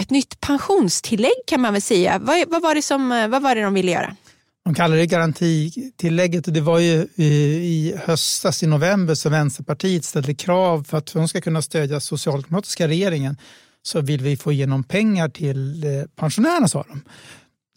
ett 0.00 0.10
nytt 0.10 0.40
pensionstillägg 0.40 1.32
kan 1.46 1.60
man 1.60 1.72
väl 1.72 1.82
säga. 1.82 2.18
Vad, 2.18 2.48
vad, 2.48 2.62
var, 2.62 2.74
det 2.74 2.82
som, 2.82 3.08
vad 3.08 3.42
var 3.42 3.54
det 3.54 3.62
de 3.62 3.74
ville 3.74 3.90
göra? 3.92 4.16
De 4.64 4.74
kallar 4.74 4.96
det 4.96 5.06
garantitillägget 5.06 6.46
och 6.46 6.52
det 6.52 6.60
var 6.60 6.78
ju 6.78 7.06
i 7.16 7.94
höstas 8.04 8.62
i 8.62 8.66
november 8.66 9.14
som 9.14 9.32
Vänsterpartiet 9.32 10.04
ställde 10.04 10.34
krav 10.34 10.84
för 10.84 10.98
att 10.98 11.12
de 11.12 11.28
ska 11.28 11.40
kunna 11.40 11.62
stödja 11.62 12.00
socialdemokratiska 12.00 12.88
regeringen 12.88 13.36
så 13.82 14.00
vill 14.00 14.20
vi 14.20 14.36
få 14.36 14.52
igenom 14.52 14.84
pengar 14.84 15.28
till 15.28 15.84
eh, 15.84 15.90
pensionärerna 16.16 16.68
sa 16.68 16.84
de. 16.88 17.02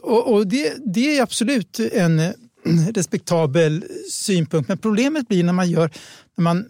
Och, 0.04 0.34
och 0.34 0.48
det, 0.48 0.74
det 0.94 1.18
är 1.18 1.22
absolut 1.22 1.80
en 1.80 2.34
respektabel 2.96 3.86
synpunkt. 4.12 4.70
Men 4.70 4.78
problemet 4.78 5.28
blir 5.28 5.44
när 5.44 5.54
man 5.54 5.70
gör 5.70 5.92
när 6.38 6.44
man 6.44 6.66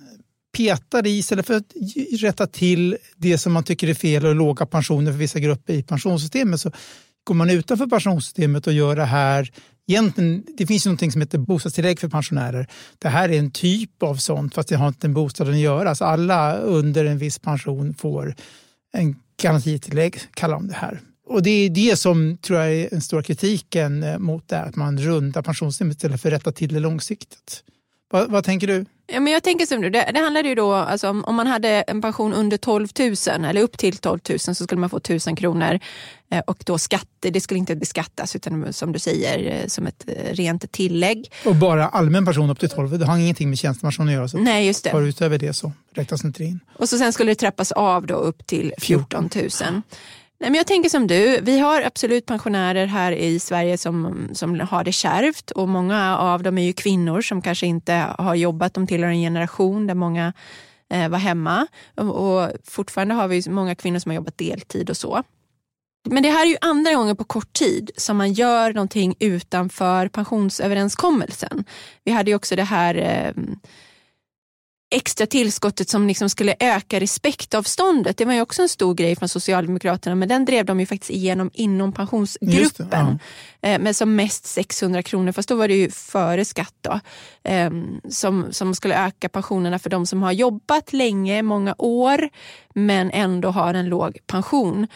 petar 0.58 1.08
i 1.08 1.18
istället 1.18 1.48
för 1.48 1.54
att 1.54 1.74
rätta 2.20 2.48
till 2.48 2.98
det 3.16 3.38
som 3.38 3.54
man 3.54 3.64
tycker 3.64 3.88
är 3.88 3.94
fel 3.94 4.26
och 4.26 4.36
låga 4.36 4.66
pensioner 4.66 5.12
för 5.12 5.20
vissa 5.20 5.40
grupper 5.40 5.74
i 5.74 5.84
pensionssystemet 5.84 6.60
så 6.60 6.72
går 7.24 7.36
man 7.36 7.50
utanför 7.50 7.88
pensionssystemet 7.88 8.68
och 8.68 8.74
gör 8.74 8.96
det 8.96 9.06
här 9.06 9.52
Egentligen, 9.88 10.44
det 10.58 10.68
finns 10.68 10.86
ju 10.86 10.90
någonting 10.90 11.12
som 11.12 11.22
heter 11.22 11.38
bostadstillägg 11.38 12.00
för 12.00 12.10
pensionärer. 12.10 12.68
Det 13.00 13.10
här 13.10 13.30
är 13.30 13.40
en 13.40 13.52
typ 13.52 14.04
av 14.04 14.16
sånt, 14.16 14.56
fast 14.56 14.70
det 14.70 14.76
har 14.76 14.88
inte 14.88 15.08
med 15.08 15.16
bostaden 15.16 15.54
att 15.54 15.60
göra. 15.60 15.90
Alltså 15.90 16.06
alla 16.06 16.58
under 16.58 17.06
en 17.06 17.18
viss 17.18 17.40
pension 17.40 17.94
får 17.94 18.36
en 18.94 19.16
garantitillägg, 19.42 20.20
kallar 20.34 20.56
de 20.56 20.68
det 20.68 20.74
här. 20.74 21.02
Och 21.28 21.44
det 21.44 21.50
är 21.50 21.70
det 21.70 22.00
som 22.00 22.38
tror 22.38 22.60
jag 22.60 22.74
är 22.74 22.90
den 22.90 23.02
stora 23.02 23.24
kritiken 23.24 24.04
eh, 24.04 24.20
mot 24.20 24.48
det, 24.48 24.60
att 24.60 24.76
man 24.76 24.98
rundar 24.98 25.42
pensionssystemet 25.42 25.98
istället 25.98 26.22
för 26.22 26.30
att 26.30 26.34
rätta 26.34 26.52
till 26.52 26.74
det 26.74 26.80
långsiktigt. 26.80 27.64
Vad, 28.12 28.32
vad 28.32 28.44
tänker 28.44 28.68
du? 28.68 28.86
Ja, 29.08 29.20
men 29.20 29.34
jag 29.34 29.44
tänker 29.44 29.66
som 29.66 29.82
du, 29.82 29.90
det, 29.90 30.12
det 30.14 30.20
handlar 30.20 30.44
ju 30.44 30.56
då, 30.56 30.74
alltså, 30.74 31.10
om, 31.10 31.26
om 31.26 31.36
man 31.36 31.48
hade 31.48 31.70
en 31.70 32.02
pension 32.02 32.34
under 32.34 32.58
12 32.58 32.88
000 33.00 33.46
eller 33.46 33.62
upp 33.62 33.78
till 33.78 33.98
12 33.98 34.20
000 34.30 34.40
så 34.40 34.54
skulle 34.56 34.82
man 34.82 34.90
få 34.90 34.98
1000 34.98 35.36
kronor 35.36 35.80
eh, 36.32 36.40
och 36.40 36.64
då 36.66 36.78
skatt, 36.78 37.08
det 37.20 37.42
skulle 37.42 37.58
inte 37.58 37.76
beskattas 37.76 38.36
utan 38.36 38.74
som 38.74 38.92
du 38.92 39.00
säger 39.00 39.62
eh, 39.62 39.68
som 39.68 39.88
ett 39.88 40.04
eh, 40.08 40.34
rent 40.34 40.72
tillägg. 40.72 41.32
Och 41.46 41.56
bara 41.56 41.88
allmän 41.88 42.26
pension 42.26 42.50
upp 42.50 42.60
till 42.60 42.70
12, 42.70 43.00
det 43.00 43.06
har 43.06 43.18
ingenting 43.18 43.50
med 43.50 43.58
tjänstepension 43.58 44.08
att 44.08 44.14
göra. 44.14 44.28
Så 44.28 44.38
Nej, 44.38 44.68
just 44.68 44.84
det. 44.84 44.90
Tar 44.90 45.02
utöver 45.02 45.38
det 45.38 45.54
så 45.54 45.72
räknas 45.94 46.26
inte 46.26 46.44
in. 46.44 46.60
Och 46.80 46.90
så 46.90 46.98
sen 46.98 47.14
skulle 47.14 47.32
det 47.32 47.36
trappas 47.36 47.72
av 47.72 48.08
då 48.08 48.16
upp 48.16 48.48
till 48.48 48.74
14 48.78 49.30
000. 49.36 49.50
Nej, 50.40 50.50
men 50.50 50.58
jag 50.58 50.68
tänker 50.68 50.90
som 50.90 51.08
du, 51.08 51.40
vi 51.42 51.60
har 51.60 51.82
absolut 51.82 52.26
pensionärer 52.26 52.86
här 52.86 53.12
i 53.12 53.40
Sverige 53.40 53.78
som, 53.78 54.30
som 54.34 54.60
har 54.60 54.84
det 54.84 54.92
kärvt 54.92 55.52
och 55.52 55.70
många 55.70 56.18
av 56.18 56.44
dem 56.44 56.58
är 56.58 56.64
ju 56.64 56.74
kvinnor 56.74 57.22
som 57.22 57.42
kanske 57.42 57.68
inte 57.68 57.94
har 58.18 58.36
jobbat, 58.36 58.74
de 58.74 58.88
tillhör 58.88 59.10
en 59.10 59.22
generation 59.22 59.88
där 59.88 59.96
många 59.96 60.34
eh, 60.90 61.10
var 61.10 61.18
hemma 61.18 61.68
och, 61.96 62.40
och 62.40 62.52
fortfarande 62.64 63.14
har 63.14 63.28
vi 63.28 63.50
många 63.50 63.76
kvinnor 63.76 64.00
som 64.00 64.10
har 64.10 64.16
jobbat 64.16 64.38
deltid 64.38 64.90
och 64.90 64.98
så. 64.98 65.24
Men 66.10 66.24
det 66.24 66.30
här 66.30 66.46
är 66.46 66.50
ju 66.50 66.58
andra 66.62 66.94
gången 66.94 67.16
på 67.16 67.24
kort 67.24 67.54
tid 67.54 67.92
som 67.98 68.18
man 68.18 68.34
gör 68.34 68.74
någonting 68.74 69.16
utanför 69.20 70.08
pensionsöverenskommelsen. 70.08 71.66
Vi 72.04 72.12
hade 72.12 72.32
ju 72.32 72.36
också 72.36 72.56
det 72.56 72.64
här 72.64 72.96
eh, 72.96 73.44
extra 74.92 75.28
tillskottet 75.28 75.90
som 75.90 76.08
liksom 76.08 76.30
skulle 76.30 76.56
öka 76.60 77.00
respektavståndet. 77.00 78.18
Det 78.18 78.26
var 78.26 78.34
ju 78.34 78.42
också 78.42 78.62
en 78.62 78.70
stor 78.70 78.94
grej 78.94 79.16
från 79.16 79.30
Socialdemokraterna 79.30 80.16
men 80.16 80.30
den 80.30 80.46
drev 80.46 80.66
de 80.66 80.80
ju 80.80 80.86
faktiskt 80.86 81.12
igenom 81.12 81.52
inom 81.54 81.92
pensionsgruppen. 81.92 82.90
Det, 82.90 83.20
ja. 83.62 83.70
Eh, 83.70 83.80
med 83.80 83.96
som 83.96 84.16
mest 84.16 84.46
600 84.46 85.04
kronor, 85.04 85.32
fast 85.32 85.50
då 85.50 85.56
var 85.56 85.68
det 85.68 85.76
ju 85.76 85.92
före 85.92 86.46
skatt. 86.46 86.74
Då, 86.82 87.00
ehm, 87.44 88.02
som, 88.10 88.54
som 88.54 88.76
skulle 88.76 89.06
öka 89.06 89.30
pensionerna 89.30 89.80
för 89.80 89.90
de 89.90 90.06
som 90.06 90.24
har 90.24 90.32
jobbat 90.32 90.94
länge, 90.94 91.42
många 91.42 91.76
år 91.78 92.30
men 92.74 93.12
ändå 93.12 93.50
har 93.50 93.74
en 93.74 93.90
låg 93.90 94.18
pension. 94.28 94.88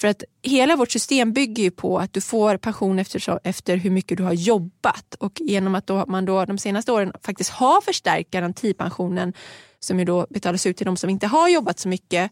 För 0.00 0.08
att 0.08 0.24
hela 0.42 0.76
vårt 0.76 0.90
system 0.90 1.32
bygger 1.32 1.62
ju 1.62 1.70
på 1.70 1.98
att 1.98 2.12
du 2.12 2.20
får 2.20 2.56
pension 2.56 2.98
efter, 2.98 3.40
efter 3.44 3.76
hur 3.76 3.90
mycket 3.90 4.18
du 4.18 4.24
har 4.24 4.32
jobbat. 4.32 5.14
Och 5.18 5.40
genom 5.40 5.74
att 5.74 5.86
då, 5.86 6.04
man 6.06 6.24
då 6.24 6.44
de 6.44 6.58
senaste 6.58 6.92
åren 6.92 7.12
faktiskt 7.22 7.50
har 7.50 7.80
förstärkt 7.80 8.30
garantipensionen 8.30 9.32
som 9.80 9.98
ju 9.98 10.04
då 10.04 10.26
betalas 10.30 10.66
ut 10.66 10.76
till 10.76 10.86
de 10.86 10.96
som 10.96 11.10
inte 11.10 11.26
har 11.26 11.48
jobbat 11.48 11.78
så 11.78 11.88
mycket 11.88 12.30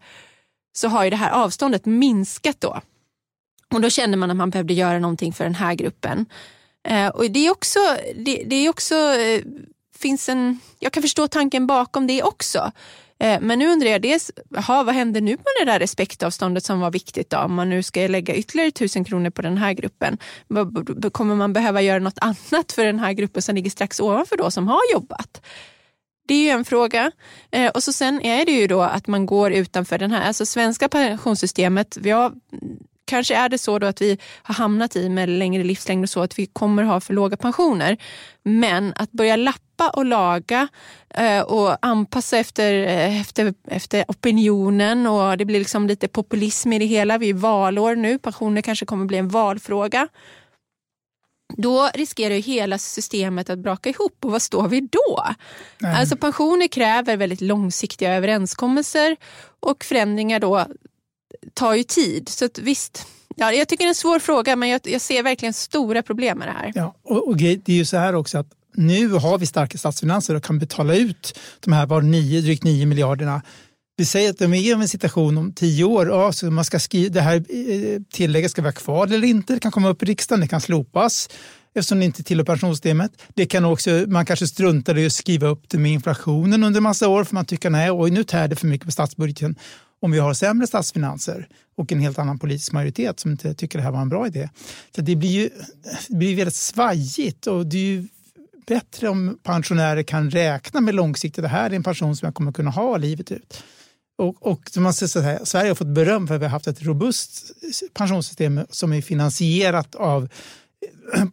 så 0.77 0.89
har 0.89 1.05
ju 1.05 1.11
det 1.11 1.17
här 1.17 1.31
avståndet 1.31 1.87
minskat 1.87 2.61
då. 2.61 2.81
Och 3.75 3.81
då 3.81 3.91
kände 3.91 4.17
man 4.17 4.31
att 4.31 4.37
man 4.37 4.51
behövde 4.51 4.75
göra 4.75 4.99
någonting 4.99 5.33
för 5.33 5.45
den 5.45 5.55
här 5.55 5.75
gruppen. 5.75 6.27
Eh, 6.89 7.09
och 7.09 7.31
det 7.31 7.47
är 7.47 7.51
också, 7.51 7.79
det, 8.17 8.45
det 8.47 8.57
är 8.57 8.69
också 8.69 8.95
eh, 8.95 9.43
finns 9.99 10.29
en, 10.29 10.61
jag 10.79 10.93
kan 10.93 11.03
förstå 11.03 11.29
tanken 11.29 11.67
bakom 11.67 12.07
det 12.07 12.23
också. 12.23 12.73
Eh, 13.25 13.41
men 13.41 13.59
nu 13.59 13.69
undrar 13.69 13.91
jag 13.91 14.03
dels, 14.03 14.31
aha, 14.57 14.83
vad 14.83 14.95
händer 14.95 15.21
nu 15.21 15.31
med 15.31 15.45
det 15.61 15.73
där 15.73 15.79
respektavståndet 15.79 16.65
som 16.65 16.81
var 16.81 16.91
viktigt? 16.91 17.31
Då? 17.31 17.39
Om 17.39 17.55
man 17.55 17.71
nu 17.71 17.83
ska 17.83 18.01
lägga 18.01 18.35
ytterligare 18.35 18.71
tusen 18.71 19.05
kronor 19.05 19.31
på 19.31 19.43
den 19.43 19.59
här 19.59 19.73
gruppen, 19.73 20.19
kommer 21.13 21.35
man 21.35 21.53
behöva 21.53 21.83
göra 21.83 21.99
något 21.99 22.19
annat 22.21 22.73
för 22.73 22.85
den 22.85 22.99
här 22.99 23.13
gruppen 23.13 23.43
som 23.43 23.55
ligger 23.55 23.71
strax 23.71 24.01
ovanför 24.01 24.37
då 24.37 24.51
som 24.51 24.69
har 24.69 24.81
jobbat? 24.93 25.41
Det 26.29 26.35
är 26.35 26.43
ju 26.43 26.49
en 26.49 26.65
fråga. 26.65 27.11
Eh, 27.51 27.71
och 27.71 27.83
så 27.83 27.93
sen 27.93 28.21
är 28.21 28.47
det 28.47 28.53
ju 28.53 28.67
då 28.67 28.83
att 28.83 29.07
man 29.07 29.27
går 29.27 29.53
utanför 29.53 29.99
den 29.99 30.11
här, 30.11 30.29
alltså 30.29 30.47
svenska 30.47 30.89
pensionssystemet, 30.89 31.99
vi 32.01 32.11
har 32.11 32.33
kanske 33.05 33.35
är 33.35 33.49
det 33.49 33.59
så 33.59 33.79
då 33.79 33.87
att 33.87 34.01
vi 34.03 34.19
har 34.43 34.55
hamnat 34.55 34.97
i 34.97 35.09
med 35.09 35.29
längre 35.29 35.65
livslängd 35.65 36.05
och 36.05 36.11
så 36.11 36.23
att 36.23 36.39
vi 36.39 36.47
kommer 36.47 36.83
ha 36.83 37.01
för 37.01 37.15
låga 37.15 37.37
pensioner. 37.37 37.97
Men 38.43 38.93
att 38.97 39.13
börja 39.13 39.37
lappa 39.37 39.91
och 39.91 40.05
laga 40.05 40.69
eh, 41.11 41.41
och 41.41 41.87
anpassa 41.87 42.39
efter, 42.39 42.73
eh, 42.75 43.21
efter, 43.21 43.55
efter 43.67 44.05
opinionen 44.09 45.07
och 45.07 45.39
det 45.39 45.45
blir 45.45 45.59
liksom 45.59 45.87
lite 45.87 46.09
populism 46.09 46.73
i 46.73 46.79
det 46.79 46.85
hela. 46.85 47.19
Vi 47.19 47.31
är 47.31 47.35
valår 47.35 47.97
nu, 47.97 48.19
pensioner 48.19 48.63
kanske 48.63 48.87
kommer 48.87 49.05
bli 49.05 49.19
en 49.19 49.29
valfråga. 49.29 50.09
Då 51.57 51.91
riskerar 51.95 52.35
ju 52.35 52.41
hela 52.41 52.79
systemet 52.79 53.51
att 53.51 53.59
braka 53.59 53.91
ihop 53.91 54.25
och 54.25 54.31
vad 54.31 54.43
står 54.43 54.69
vi 54.69 54.81
då? 54.81 55.25
Nej. 55.79 55.95
Alltså 55.95 56.17
pensioner 56.17 56.69
kräver 56.69 57.17
väldigt 57.17 57.41
långsiktiga 57.41 58.15
överenskommelser 58.15 59.17
och 59.61 59.85
förändringar 59.85 60.41
då 60.41 60.67
tar 61.55 61.75
ju 61.75 61.83
tid. 61.83 62.29
Så 62.29 62.45
att, 62.45 62.59
visst, 62.59 63.07
ja, 63.37 63.53
jag 63.53 63.69
tycker 63.69 63.85
det 63.85 63.87
är 63.87 63.89
en 63.89 63.95
svår 63.95 64.19
fråga 64.19 64.57
men 64.57 64.69
jag, 64.69 64.81
jag 64.85 65.01
ser 65.01 65.23
verkligen 65.23 65.55
stora 65.55 66.03
problem 66.03 66.39
med 66.39 66.49
det 66.49 66.53
här. 66.53 66.73
Ja, 66.75 66.95
och, 67.05 67.29
och 67.29 67.37
det 67.37 67.69
är 67.69 67.73
ju 67.73 67.85
så 67.85 67.97
här 67.97 68.15
också 68.15 68.39
att 68.39 68.49
nu 68.77 69.09
har 69.09 69.39
vi 69.39 69.47
starka 69.47 69.79
statsfinanser 69.79 70.35
och 70.35 70.45
kan 70.45 70.59
betala 70.59 70.95
ut 70.95 71.39
de 71.61 71.73
här 71.73 71.87
var 71.87 72.03
nio, 72.03 72.41
drygt 72.41 72.65
9 72.65 72.87
miljarderna. 72.87 73.43
Vi 73.97 74.05
säger 74.05 74.31
att 74.31 74.39
de 74.39 74.55
är 74.55 74.59
i 74.59 74.73
en 74.73 74.89
situation 74.89 75.39
om 75.39 75.53
tio 75.53 75.85
år, 75.85 76.09
ja, 76.09 76.33
så 76.33 76.51
man 76.51 76.65
ska 76.65 76.79
skriva, 76.79 77.15
det 77.15 77.21
här 77.21 77.37
eh, 77.37 78.01
tillägget 78.13 78.51
ska 78.51 78.63
vara 78.63 78.73
kvar 78.73 79.07
eller 79.07 79.29
inte, 79.29 79.55
det 79.55 79.61
kan 79.61 79.73
komma 79.73 79.89
upp 79.89 80.03
i 80.03 80.07
riksdagen, 80.07 80.41
det 80.41 80.49
kan 80.49 80.61
slopas 80.61 81.29
eftersom 81.75 81.99
det 81.99 82.05
inte 82.05 82.23
tillhör 82.23 82.45
pensionssystemet. 82.45 83.13
Det 83.35 83.47
kan 83.47 83.65
också, 83.65 83.91
man 83.91 84.27
kanske 84.27 84.47
struntar 84.47 84.99
i 84.99 85.07
att 85.07 85.13
skriva 85.13 85.49
upp 85.49 85.69
det 85.69 85.79
med 85.79 85.93
inflationen 85.93 86.65
under 86.65 86.79
en 86.79 86.83
massa 86.83 87.09
år 87.09 87.25
för 87.25 87.35
man 87.35 87.45
tycker 87.45 87.71
nej, 87.71 87.91
oj, 87.91 88.11
nu 88.11 88.25
tär 88.25 88.49
det 88.49 88.57
för 88.57 88.67
mycket 88.67 88.87
på 88.87 88.93
statsbudgeten 88.93 89.57
om 90.05 90.11
vi 90.11 90.19
har 90.19 90.35
sämre 90.35 90.67
statsfinanser 90.67 91.49
och 91.77 91.93
en 91.93 92.01
helt 92.01 92.19
annan 92.19 92.39
politisk 92.39 92.73
majoritet 92.73 93.21
som 93.21 93.31
inte 93.31 93.55
tycker 93.55 93.79
det 93.79 93.85
här 93.85 93.91
var 93.91 94.01
en 94.01 94.09
bra 94.09 94.27
idé. 94.27 94.49
Så 94.95 95.01
det 95.01 95.17
blir 95.17 95.31
ju 95.31 95.51
det 96.09 96.17
blir 96.17 96.37
väldigt 96.37 96.55
svajigt 96.55 97.47
och 97.47 97.67
det 97.67 97.77
är 97.77 97.83
ju 97.83 98.09
bättre 98.67 99.09
om 99.09 99.39
pensionärer 99.43 100.03
kan 100.03 100.31
räkna 100.31 100.81
med 100.81 100.95
långsiktigt. 100.95 101.43
Det 101.43 101.49
här 101.49 101.71
är 101.71 101.75
en 101.75 101.83
pension 101.83 102.17
som 102.17 102.27
jag 102.27 102.35
kommer 102.35 102.53
kunna 102.53 102.71
ha 102.71 102.97
livet 102.97 103.33
ut. 103.33 103.63
Och, 104.19 104.47
och 104.47 104.63
man 104.77 104.95
ser 104.95 105.07
så 105.07 105.21
här, 105.21 105.45
Sverige 105.45 105.71
har 105.71 105.75
fått 105.75 105.95
beröm 105.95 106.27
för 106.27 106.35
att 106.35 106.41
vi 106.41 106.45
har 106.45 106.51
haft 106.51 106.67
ett 106.67 106.83
robust 106.83 107.51
pensionssystem 107.95 108.61
som 108.71 108.93
är 108.93 109.03
finansierat 109.03 109.95
av 109.95 110.29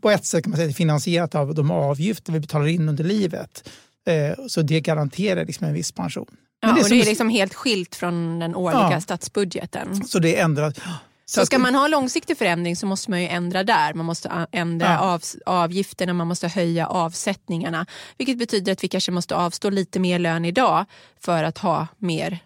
på 0.02 0.10
ett 0.10 0.26
sätt 0.26 0.44
kan 0.44 0.52
man 0.52 0.58
säga 0.58 0.74
finansierat 0.74 1.36
av 1.36 1.56
de 1.56 1.72
avgifter 1.72 2.34
vi 2.34 2.40
betalar 2.40 2.68
in 2.68 2.90
under 2.90 3.04
livet. 3.04 3.70
Eh, 4.08 4.46
så 4.48 4.62
det 4.62 4.82
garanterar 4.82 5.46
liksom 5.46 5.68
en 5.68 5.74
viss 5.74 5.92
pension. 5.92 6.38
Ja, 6.62 6.72
det, 6.74 6.82
och 6.82 6.90
det 6.90 7.02
är 7.02 7.06
liksom 7.06 7.30
helt 7.30 7.54
skilt 7.54 7.96
från 7.96 8.40
den 8.40 8.56
årliga 8.56 8.92
ja, 8.92 9.02
statsbudgeten. 9.02 10.06
Så 10.06 10.20
det 10.20 10.38
är 10.38 10.44
ändrat. 10.44 10.80
Så 11.26 11.46
ska 11.46 11.60
man 11.60 11.76
ha 11.76 11.88
långsiktig 11.88 12.38
förändring 12.38 12.76
så 12.76 12.86
måste 12.86 13.10
man 13.12 13.22
ju 13.22 13.28
ändra 13.28 13.64
där. 13.64 13.94
Man 13.94 14.06
måste 14.06 14.48
ändra 14.52 14.88
ja. 14.88 15.00
av, 15.00 15.22
avgifterna, 15.46 16.14
man 16.14 16.28
måste 16.28 16.48
höja 16.48 16.88
avsättningarna. 16.88 17.86
Vilket 18.18 18.38
betyder 18.38 18.72
att 18.72 18.84
vi 18.84 18.88
kanske 18.88 19.12
måste 19.12 19.36
avstå 19.36 19.70
lite 19.70 20.00
mer 20.00 20.20
lön 20.20 20.46
idag 20.46 20.86
för 21.20 21.44
att 21.44 21.58
ha 21.58 21.88
mer 21.98 22.40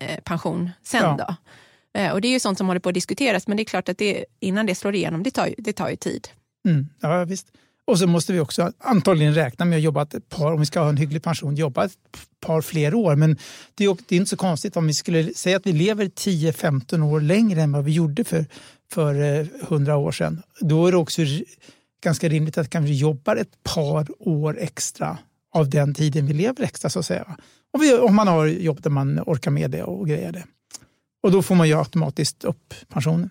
eh, 0.00 0.20
pension 0.20 0.70
sen. 0.82 1.02
Ja. 1.02 1.16
Då. 1.28 1.34
Eh, 2.00 2.12
och 2.12 2.20
det 2.20 2.28
är 2.28 2.32
ju 2.32 2.40
sånt 2.40 2.58
som 2.58 2.66
håller 2.66 2.80
på 2.80 2.88
att 2.88 2.94
diskuteras 2.94 3.46
men 3.46 3.56
det 3.56 3.62
är 3.62 3.64
klart 3.64 3.88
att 3.88 3.98
det, 3.98 4.24
innan 4.40 4.66
det 4.66 4.74
slår 4.74 4.94
igenom, 4.94 5.22
det 5.22 5.30
tar, 5.30 5.54
det 5.58 5.72
tar 5.72 5.88
ju 5.88 5.96
tid. 5.96 6.28
Mm. 6.68 6.88
Ja, 7.00 7.24
visst. 7.24 7.46
Och 7.88 7.98
så 7.98 8.06
måste 8.06 8.32
vi 8.32 8.40
också 8.40 8.72
antagligen 8.78 9.34
räkna 9.34 9.64
med 9.64 9.76
att 9.76 9.82
jobba 9.82 10.02
ett 10.02 10.28
par, 10.28 10.52
om 10.52 10.60
vi 10.60 10.66
ska 10.66 10.80
ha 10.80 10.88
en 10.88 10.96
hygglig 10.96 11.22
pension, 11.22 11.54
jobba 11.54 11.84
ett 11.84 11.92
par 12.40 12.60
fler 12.60 12.94
år. 12.94 13.16
Men 13.16 13.36
det 13.74 13.84
är, 13.84 13.96
det 14.08 14.14
är 14.14 14.16
inte 14.16 14.30
så 14.30 14.36
konstigt 14.36 14.76
om 14.76 14.86
vi 14.86 14.94
skulle 14.94 15.34
säga 15.34 15.56
att 15.56 15.66
vi 15.66 15.72
lever 15.72 16.04
10-15 16.04 17.02
år 17.02 17.20
längre 17.20 17.62
än 17.62 17.72
vad 17.72 17.84
vi 17.84 17.92
gjorde 17.92 18.24
för, 18.24 18.46
för 18.92 19.14
eh, 19.14 19.46
100 19.62 19.96
år 19.96 20.12
sedan. 20.12 20.42
Då 20.60 20.86
är 20.86 20.92
det 20.92 20.98
också 20.98 21.22
ganska 22.02 22.28
rimligt 22.28 22.58
att 22.58 22.70
kanske 22.70 22.92
jobbar 22.92 23.36
ett 23.36 23.62
par 23.62 24.06
år 24.18 24.58
extra 24.58 25.18
av 25.54 25.70
den 25.70 25.94
tiden 25.94 26.26
vi 26.26 26.34
lever 26.34 26.64
extra 26.64 26.90
så 26.90 26.98
att 26.98 27.06
säga. 27.06 27.36
Om, 27.72 27.80
vi, 27.80 27.98
om 27.98 28.14
man 28.14 28.28
har 28.28 28.46
jobb 28.46 28.82
där 28.82 28.90
man 28.90 29.20
orkar 29.20 29.50
med 29.50 29.70
det 29.70 29.82
och 29.82 30.08
grejer 30.08 30.32
det. 30.32 30.44
Och 31.22 31.32
då 31.32 31.42
får 31.42 31.54
man 31.54 31.68
ju 31.68 31.78
automatiskt 31.78 32.44
upp 32.44 32.74
pensionen. 32.88 33.30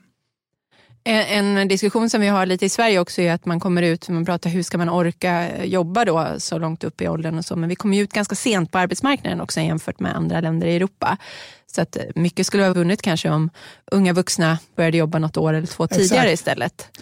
En, 1.10 1.58
en, 1.58 1.68
diskussion 1.68 2.10
som 2.10 2.22
vi 2.22 2.28
har 2.28 2.46
lite 2.46 2.66
i 2.66 2.70
Sverige 2.70 3.00
också 3.00 3.22
är 3.22 3.34
att 3.34 3.46
man 3.46 3.60
kommer 3.60 3.82
ut, 3.82 4.10
man 4.10 4.26
pratar 4.26 4.50
hur 4.50 4.64
ska 4.64 4.78
man 4.78 4.90
orka 4.90 5.66
jobba 5.66 6.06
då 6.06 6.28
så 6.38 6.58
långt 6.58 6.84
upp 6.84 7.02
i 7.02 7.08
åldern 7.08 7.38
och 7.38 7.46
så, 7.46 7.56
men 7.56 7.70
vi 7.70 7.76
kommer 7.76 7.98
ut 7.98 8.14
ganska 8.14 8.36
sent 8.36 8.72
på 8.72 8.78
arbetsmarknaden 8.78 9.42
också 9.42 9.60
jämfört 9.60 10.00
med 10.00 10.16
andra 10.16 10.42
länder 10.42 10.68
i 10.68 10.76
Europa. 10.76 11.18
Så 11.66 11.82
att 11.82 11.98
mycket 12.16 12.48
skulle 12.48 12.64
ha 12.64 12.74
vunnit 12.74 13.02
kanske 13.02 13.30
om 13.30 13.50
unga 13.92 14.14
vuxna 14.14 14.60
började 14.76 14.98
jobba 14.98 15.20
något 15.20 15.38
år 15.38 15.54
eller 15.54 15.68
två 15.68 15.88
tidigare 15.88 16.30
Exakt. 16.30 16.34
istället. 16.34 17.00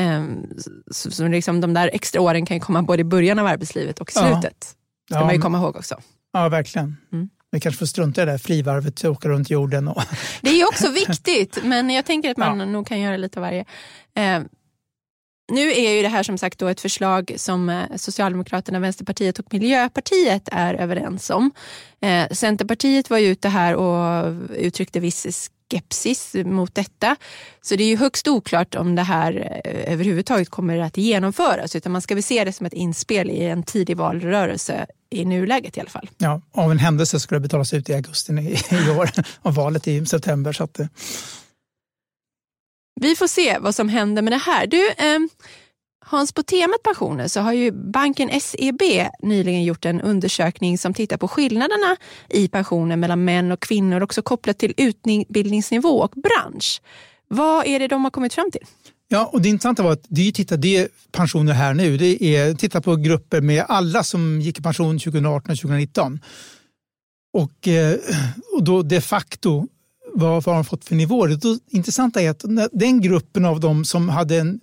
Um, 0.00 0.46
så, 0.90 1.10
så 1.10 1.28
liksom 1.28 1.60
de 1.60 1.74
där 1.74 1.90
extra 1.92 2.20
åren 2.20 2.46
kan 2.46 2.56
ju 2.56 2.60
komma 2.60 2.82
både 2.82 3.00
i 3.00 3.04
början 3.04 3.38
av 3.38 3.46
arbetslivet 3.46 4.00
och 4.00 4.10
i 4.10 4.12
slutet. 4.12 4.42
Ja. 4.44 5.14
ska 5.14 5.18
ja, 5.18 5.24
man 5.24 5.34
ju 5.34 5.40
komma 5.40 5.58
ihåg 5.58 5.76
också. 5.76 6.00
Ja, 6.32 6.48
verkligen. 6.48 6.96
Mm. 7.12 7.28
Vi 7.54 7.60
kanske 7.60 7.78
får 7.78 7.86
strunta 7.86 8.22
i 8.22 8.24
det 8.24 8.30
där 8.30 8.38
frivarvet, 8.38 9.04
åka 9.04 9.28
runt 9.28 9.50
jorden. 9.50 9.88
Och... 9.88 10.02
Det 10.40 10.50
är 10.50 10.56
ju 10.56 10.66
också 10.66 10.90
viktigt, 10.90 11.58
men 11.64 11.90
jag 11.90 12.04
tänker 12.04 12.30
att 12.30 12.36
man 12.36 12.60
ja. 12.60 12.66
nog 12.66 12.86
kan 12.86 13.00
göra 13.00 13.16
lite 13.16 13.38
av 13.38 13.42
varje. 13.42 13.64
Eh, 14.16 14.42
nu 15.52 15.72
är 15.72 15.90
ju 15.90 16.02
det 16.02 16.08
här 16.08 16.22
som 16.22 16.38
sagt 16.38 16.58
då 16.58 16.68
ett 16.68 16.80
förslag 16.80 17.34
som 17.36 17.68
eh, 17.68 17.96
Socialdemokraterna, 17.96 18.78
Vänsterpartiet 18.78 19.38
och 19.38 19.52
Miljöpartiet 19.52 20.48
är 20.52 20.74
överens 20.74 21.30
om. 21.30 21.50
Eh, 22.00 22.28
Centerpartiet 22.30 23.10
var 23.10 23.18
ju 23.18 23.26
ute 23.26 23.48
här 23.48 23.74
och 23.74 24.34
uttryckte 24.56 25.00
viss 25.00 25.50
skepsis 25.70 26.34
mot 26.34 26.74
detta. 26.74 27.16
Så 27.62 27.76
det 27.76 27.84
är 27.84 27.88
ju 27.88 27.96
högst 27.96 28.28
oklart 28.28 28.74
om 28.74 28.94
det 28.94 29.02
här 29.02 29.60
eh, 29.64 29.92
överhuvudtaget 29.92 30.48
kommer 30.48 30.78
att 30.78 30.96
genomföras 30.96 31.76
utan 31.76 31.92
man 31.92 32.02
ska 32.02 32.14
väl 32.14 32.22
se 32.22 32.44
det 32.44 32.52
som 32.52 32.66
ett 32.66 32.72
inspel 32.72 33.30
i 33.30 33.44
en 33.44 33.62
tidig 33.62 33.96
valrörelse 33.96 34.86
i 35.14 35.24
nuläget 35.24 35.76
i 35.76 35.80
alla 35.80 35.90
fall. 35.90 36.10
Ja, 36.18 36.40
av 36.52 36.70
en 36.70 36.78
händelse 36.78 37.20
ska 37.20 37.34
det 37.34 37.40
betalas 37.40 37.74
ut 37.74 37.90
i 37.90 37.94
augusti 37.94 38.32
i 38.70 38.90
år 38.90 39.10
och 39.42 39.54
valet 39.54 39.88
i 39.88 40.06
september. 40.06 40.52
Så 40.52 40.64
att, 40.64 40.80
vi 43.00 43.16
får 43.16 43.26
se 43.26 43.58
vad 43.58 43.74
som 43.74 43.88
händer 43.88 44.22
med 44.22 44.32
det 44.32 44.36
här. 44.36 44.66
Du, 44.66 44.88
eh, 44.88 45.18
Hans, 46.06 46.32
på 46.32 46.42
temat 46.42 46.82
pensioner 46.82 47.28
så 47.28 47.40
har 47.40 47.52
ju 47.52 47.72
banken 47.72 48.40
SEB 48.40 48.82
nyligen 49.22 49.64
gjort 49.64 49.84
en 49.84 50.00
undersökning 50.00 50.78
som 50.78 50.94
tittar 50.94 51.16
på 51.16 51.28
skillnaderna 51.28 51.96
i 52.28 52.48
pensioner 52.48 52.96
mellan 52.96 53.24
män 53.24 53.52
och 53.52 53.60
kvinnor, 53.60 54.00
också 54.00 54.22
kopplat 54.22 54.58
till 54.58 54.74
utbildningsnivå 54.76 56.00
och 56.00 56.10
bransch. 56.10 56.82
Vad 57.28 57.66
är 57.66 57.78
det 57.78 57.88
de 57.88 58.04
har 58.04 58.10
kommit 58.10 58.34
fram 58.34 58.50
till? 58.50 58.66
Ja, 59.14 59.30
och 59.32 59.42
det 59.42 59.48
intressanta 59.48 59.82
var 59.82 59.92
att 59.92 60.04
det 60.08 60.28
är, 60.28 60.32
titta, 60.32 60.56
det 60.56 60.76
är 60.76 60.88
pensioner 61.12 61.52
här 61.52 61.74
nu. 61.74 61.96
Det 61.96 62.24
är 62.36 62.54
titta 62.54 62.80
på 62.80 62.96
grupper 62.96 63.40
med 63.40 63.64
alla 63.68 64.04
som 64.04 64.40
gick 64.40 64.58
i 64.58 64.62
pension 64.62 64.98
2018 64.98 65.50
och 65.50 65.58
2019. 65.58 66.20
Och, 67.32 67.68
eh, 67.68 67.96
och 68.52 68.64
då 68.64 68.82
de 68.82 69.00
facto 69.00 69.68
vad, 70.14 70.44
vad 70.44 70.44
har 70.44 70.54
de 70.54 70.64
fått 70.64 70.84
för 70.84 70.94
nivåer? 70.94 71.28
Det 71.28 71.58
intressanta 71.76 72.22
är 72.22 72.30
att 72.30 72.44
den 72.72 73.00
gruppen 73.00 73.44
av 73.44 73.60
dem 73.60 73.84
som 73.84 74.08
hade 74.08 74.36
en 74.36 74.60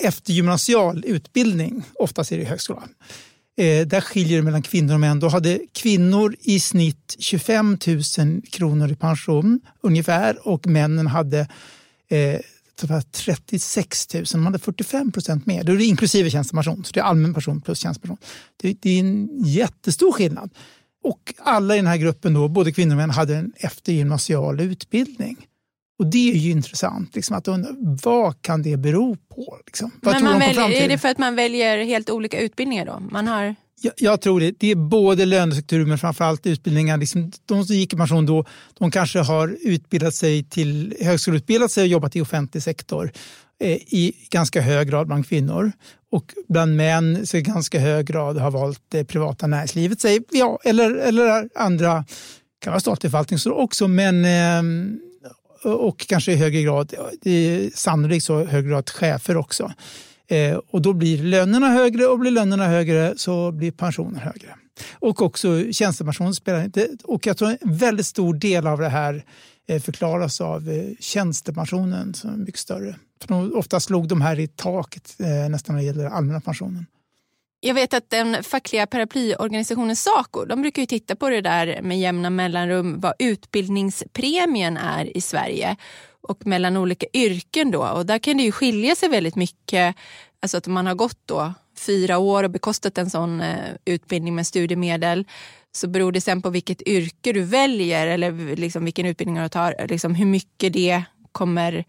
eftergymnasial 0.00 1.04
utbildning, 1.06 1.82
oftast 1.94 2.32
är 2.32 2.38
det 2.38 2.44
högskolan, 2.44 2.88
eh, 3.58 3.86
där 3.86 4.00
skiljer 4.00 4.36
det 4.36 4.44
mellan 4.44 4.62
kvinnor 4.62 4.94
och 4.94 5.00
män. 5.00 5.20
Då 5.20 5.28
hade 5.28 5.60
kvinnor 5.72 6.36
i 6.40 6.60
snitt 6.60 7.16
25 7.18 7.78
000 8.18 8.42
kronor 8.50 8.92
i 8.92 8.96
pension 8.96 9.60
ungefär 9.82 10.48
och 10.48 10.66
männen 10.66 11.06
hade 11.06 11.48
eh, 12.10 12.40
36 13.12 14.14
000, 14.14 14.24
de 14.32 14.46
hade 14.46 14.58
45 14.58 15.12
procent 15.12 15.46
mer. 15.46 15.64
Då 15.64 15.72
är 15.72 15.76
det 15.76 15.84
inklusive 15.84 16.30
tjänstepension, 16.30 16.84
så 16.84 16.92
det 16.92 17.00
är 17.00 17.04
allmän 17.04 17.34
pension 17.34 17.60
plus 17.60 17.78
tjänstepension. 17.78 18.18
Det, 18.56 18.76
det 18.80 18.90
är 18.90 19.00
en 19.00 19.28
jättestor 19.44 20.12
skillnad. 20.12 20.50
Och 21.04 21.34
alla 21.38 21.74
i 21.74 21.78
den 21.78 21.86
här 21.86 21.96
gruppen, 21.96 22.34
då, 22.34 22.48
både 22.48 22.72
kvinnor 22.72 22.92
och 22.92 22.96
män, 22.96 23.10
hade 23.10 23.36
en 23.36 23.52
eftergymnasial 23.56 24.60
utbildning. 24.60 25.36
Och 25.98 26.06
det 26.06 26.30
är 26.30 26.36
ju 26.36 26.50
intressant. 26.50 27.14
Liksom, 27.14 27.36
att 27.36 27.48
undra, 27.48 27.70
vad 28.02 28.42
kan 28.42 28.62
det 28.62 28.76
bero 28.76 29.16
på? 29.16 29.58
Liksom? 29.66 29.90
Men 30.00 30.24
man 30.24 30.38
väljer, 30.38 30.70
är 30.70 30.88
det 30.88 30.98
för 30.98 31.08
att 31.08 31.18
man 31.18 31.34
väljer 31.34 31.84
helt 31.84 32.10
olika 32.10 32.40
utbildningar 32.40 32.86
då? 32.86 33.02
Man 33.10 33.28
har... 33.28 33.54
Jag, 33.80 33.92
jag 33.96 34.20
tror 34.20 34.40
det. 34.40 34.54
Det 34.58 34.70
är 34.70 34.74
både 34.74 35.24
lönestruktur 35.24 35.86
men 35.86 35.98
framförallt 35.98 36.46
utbildningar. 36.46 36.96
Liksom, 36.96 37.32
de 37.46 37.64
som 37.64 37.76
gick 37.76 37.92
i 37.92 37.96
pension 37.96 38.26
då, 38.26 38.44
de 38.78 38.90
kanske 38.90 39.18
har 39.18 39.56
utbildat 39.62 40.14
sig 40.14 40.44
till 40.44 40.96
högskoleutbildat 41.00 41.70
sig 41.70 41.82
och 41.82 41.88
jobbat 41.88 42.16
i 42.16 42.20
offentlig 42.20 42.62
sektor 42.62 43.12
eh, 43.60 43.72
i 43.72 44.14
ganska 44.30 44.60
hög 44.60 44.88
grad 44.88 45.06
bland 45.06 45.28
kvinnor. 45.28 45.72
Och 46.10 46.34
bland 46.48 46.76
män 46.76 47.26
så 47.26 47.36
i 47.36 47.42
ganska 47.42 47.78
hög 47.80 48.06
grad 48.06 48.38
har 48.38 48.50
valt 48.50 48.82
det 48.88 49.04
privata 49.04 49.46
näringslivet. 49.46 50.00
Säg, 50.00 50.20
ja, 50.30 50.58
eller, 50.64 50.90
eller 50.90 51.48
andra, 51.54 52.04
kan 52.58 52.70
vara 52.70 52.80
statlig 52.80 53.10
förvaltning 53.10 53.38
också, 53.46 53.88
men 53.88 54.24
eh, 54.24 54.62
och 55.72 55.98
kanske 55.98 56.32
i 56.32 56.36
högre 56.36 56.62
grad, 56.62 56.94
sannolikt 57.74 58.24
så 58.24 58.44
högre 58.44 58.68
grad 58.70 58.90
chefer 58.90 59.36
också. 59.36 59.72
Eh, 60.28 60.56
och 60.70 60.82
då 60.82 60.92
blir 60.92 61.22
lönerna 61.22 61.68
högre 61.68 62.06
och 62.06 62.18
blir 62.18 62.30
lönerna 62.30 62.66
högre 62.66 63.14
så 63.16 63.52
blir 63.52 63.70
pensionen 63.70 64.20
högre. 64.20 64.54
Och 64.92 65.22
också 65.22 65.72
tjänstepensionen 65.72 66.34
spelar 66.34 66.64
inte... 66.64 66.88
Och 67.04 67.26
jag 67.26 67.36
tror 67.36 67.50
en 67.60 67.76
väldigt 67.76 68.06
stor 68.06 68.34
del 68.34 68.66
av 68.66 68.78
det 68.78 68.88
här 68.88 69.24
eh, 69.68 69.82
förklaras 69.82 70.40
av 70.40 70.68
eh, 70.70 70.84
tjänstepensionen 71.00 72.14
som 72.14 72.30
är 72.30 72.36
mycket 72.36 72.60
större. 72.60 72.96
För 73.22 73.56
ofta 73.56 73.80
slog 73.80 74.08
de 74.08 74.20
här 74.20 74.38
i 74.38 74.48
taket 74.48 75.16
eh, 75.18 75.50
nästan 75.50 75.74
när 75.74 75.82
det 75.82 75.86
gäller 75.86 76.04
allmänna 76.04 76.40
pensionen. 76.40 76.86
Jag 77.60 77.74
vet 77.74 77.94
att 77.94 78.10
den 78.10 78.42
fackliga 78.42 78.86
paraplyorganisationen 78.86 79.96
Saco 79.96 80.44
de 80.44 80.62
brukar 80.62 80.82
ju 80.82 80.86
titta 80.86 81.16
på 81.16 81.28
det 81.28 81.40
där 81.40 81.82
med 81.82 82.00
jämna 82.00 82.30
mellanrum 82.30 83.00
vad 83.00 83.14
utbildningspremien 83.18 84.76
är 84.76 85.16
i 85.16 85.20
Sverige 85.20 85.76
och 86.20 86.46
mellan 86.46 86.76
olika 86.76 87.06
yrken. 87.12 87.70
Då. 87.70 87.82
Och 87.82 88.06
där 88.06 88.18
kan 88.18 88.36
det 88.36 88.42
ju 88.42 88.52
skilja 88.52 88.96
sig 88.96 89.08
väldigt 89.08 89.36
mycket. 89.36 89.96
Alltså 90.40 90.56
att 90.56 90.66
man 90.66 90.86
har 90.86 90.94
gått 90.94 91.20
då 91.24 91.54
fyra 91.78 92.18
år 92.18 92.44
och 92.44 92.50
bekostat 92.50 92.98
en 92.98 93.10
sån 93.10 93.40
eh, 93.40 93.74
utbildning 93.84 94.34
med 94.34 94.46
studiemedel 94.46 95.24
så 95.72 95.88
beror 95.88 96.12
det 96.12 96.20
sen 96.20 96.42
på 96.42 96.50
vilket 96.50 96.82
yrke 96.82 97.32
du 97.32 97.42
väljer 97.42 98.06
eller 98.06 98.56
liksom 98.56 98.84
vilken 98.84 99.06
utbildning 99.06 99.42
du 99.42 99.48
tar, 99.48 99.86
liksom 99.88 100.14
hur 100.14 100.26
mycket 100.26 100.72
det 100.72 101.02
kommer 101.32 101.84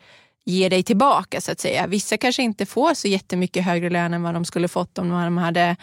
ge 0.47 0.69
dig 0.69 0.83
tillbaka 0.83 1.41
så 1.41 1.51
att 1.51 1.60
säga. 1.60 1.88
Vissa 1.88 2.17
kanske 2.17 2.43
inte 2.43 2.65
får 2.65 2.93
så 2.93 3.07
jättemycket 3.07 3.65
högre 3.65 3.89
lön 3.89 4.13
än 4.13 4.23
vad 4.23 4.33
de 4.33 4.45
skulle 4.45 4.67
fått 4.67 4.97
om 4.97 5.10
de 5.10 5.38
hade 5.38 5.75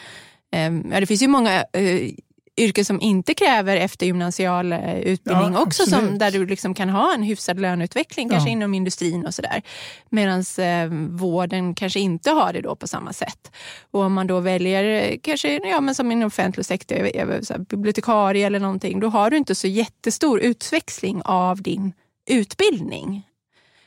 eh, 0.54 0.72
Ja, 0.92 1.00
det 1.00 1.06
finns 1.06 1.22
ju 1.22 1.28
många 1.28 1.64
eh, 1.72 2.10
yrken 2.56 2.84
som 2.84 3.00
inte 3.00 3.34
kräver 3.34 3.76
eftergymnasial 3.76 4.72
eh, 4.72 4.98
utbildning 4.98 5.52
ja, 5.52 5.62
också, 5.62 5.86
som, 5.86 6.18
där 6.18 6.30
du 6.30 6.46
liksom 6.46 6.74
kan 6.74 6.88
ha 6.88 7.14
en 7.14 7.22
hyfsad 7.22 7.60
löneutveckling, 7.60 8.28
kanske 8.28 8.50
inom 8.50 8.74
industrin 8.74 9.26
och 9.26 9.34
sådär. 9.34 9.62
Medan 10.10 10.44
eh, 10.58 10.88
vården 11.10 11.74
kanske 11.74 12.00
inte 12.00 12.30
har 12.30 12.52
det 12.52 12.60
då 12.60 12.76
på 12.76 12.86
samma 12.86 13.12
sätt. 13.12 13.52
Och 13.90 14.00
om 14.00 14.12
man 14.12 14.26
då 14.26 14.40
väljer, 14.40 14.84
eh, 14.84 15.18
kanske 15.22 15.68
ja, 15.68 15.80
men 15.80 15.94
som 15.94 16.12
inom 16.12 16.26
offentlig 16.26 16.66
sektor, 16.66 17.64
bibliotekarie 17.64 18.46
eller 18.46 18.60
någonting, 18.60 19.00
då 19.00 19.08
har 19.08 19.30
du 19.30 19.36
inte 19.36 19.54
så 19.54 19.66
jättestor 19.66 20.40
utväxling 20.40 21.22
av 21.24 21.62
din 21.62 21.92
utbildning. 22.30 23.22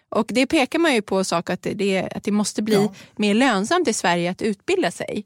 Och 0.09 0.25
det 0.29 0.45
pekar 0.45 0.79
man 0.79 0.93
ju 0.93 1.01
på 1.01 1.23
sak 1.23 1.49
att 1.49 1.67
det, 1.75 2.09
att 2.15 2.23
det 2.23 2.31
måste 2.31 2.61
bli 2.61 2.75
ja. 2.75 2.93
mer 3.15 3.33
lönsamt 3.33 3.87
i 3.87 3.93
Sverige 3.93 4.31
att 4.31 4.41
utbilda 4.41 4.91
sig. 4.91 5.25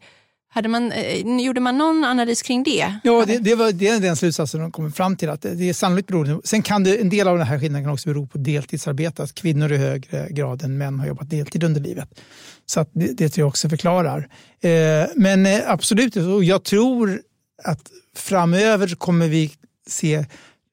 Hade 0.54 0.70
man, 0.70 0.92
eh, 0.92 1.42
gjorde 1.42 1.60
man 1.60 1.78
någon 1.78 2.04
analys 2.04 2.42
kring 2.42 2.64
det? 2.64 2.96
Ja, 3.04 3.26
det, 3.28 3.38
det, 3.38 3.56
var, 3.56 3.72
det 3.72 3.88
är 3.88 4.00
den 4.00 4.16
slutsatsen 4.16 4.62
de 4.62 4.72
kommer 4.72 4.90
fram 4.90 5.16
till. 5.16 5.30
att 5.30 5.42
det 5.42 5.70
är 5.70 5.74
sannolikt 5.74 6.08
beror, 6.08 6.42
Sen 6.44 6.62
kan 6.62 6.84
det, 6.84 6.98
en 6.98 7.10
del 7.10 7.28
av 7.28 7.38
den 7.38 7.48
här 7.48 7.60
skillnaden 7.60 7.86
kan 7.86 7.94
också 7.94 8.10
bero 8.10 8.28
på 8.28 8.38
deltidsarbete. 8.38 9.24
Att 9.24 9.36
kvinnor 9.36 9.72
i 9.72 9.78
högre 9.78 10.28
grad 10.30 10.64
än 10.64 10.78
män 10.78 11.00
har 11.00 11.08
jobbat 11.08 11.30
deltid 11.30 11.64
under 11.64 11.82
livet. 11.82 12.22
Så 12.66 12.80
att 12.80 12.90
det, 12.94 13.18
det 13.18 13.30
tror 13.30 13.42
jag 13.42 13.48
också 13.48 13.70
förklarar. 13.70 14.30
Eh, 14.62 15.06
men 15.16 15.46
eh, 15.46 15.62
absolut, 15.66 16.16
och 16.16 16.44
jag 16.44 16.64
tror 16.64 17.22
att 17.64 17.92
framöver 18.16 18.96
kommer 18.96 19.28
vi 19.28 19.52
se 19.88 20.26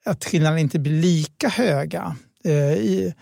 att 0.04 0.24
skillnaderna 0.24 0.60
inte 0.60 0.78
blir 0.78 1.02
lika 1.02 1.48
höga. 1.48 2.16
Eh, 2.44 2.72
i, 2.72 3.14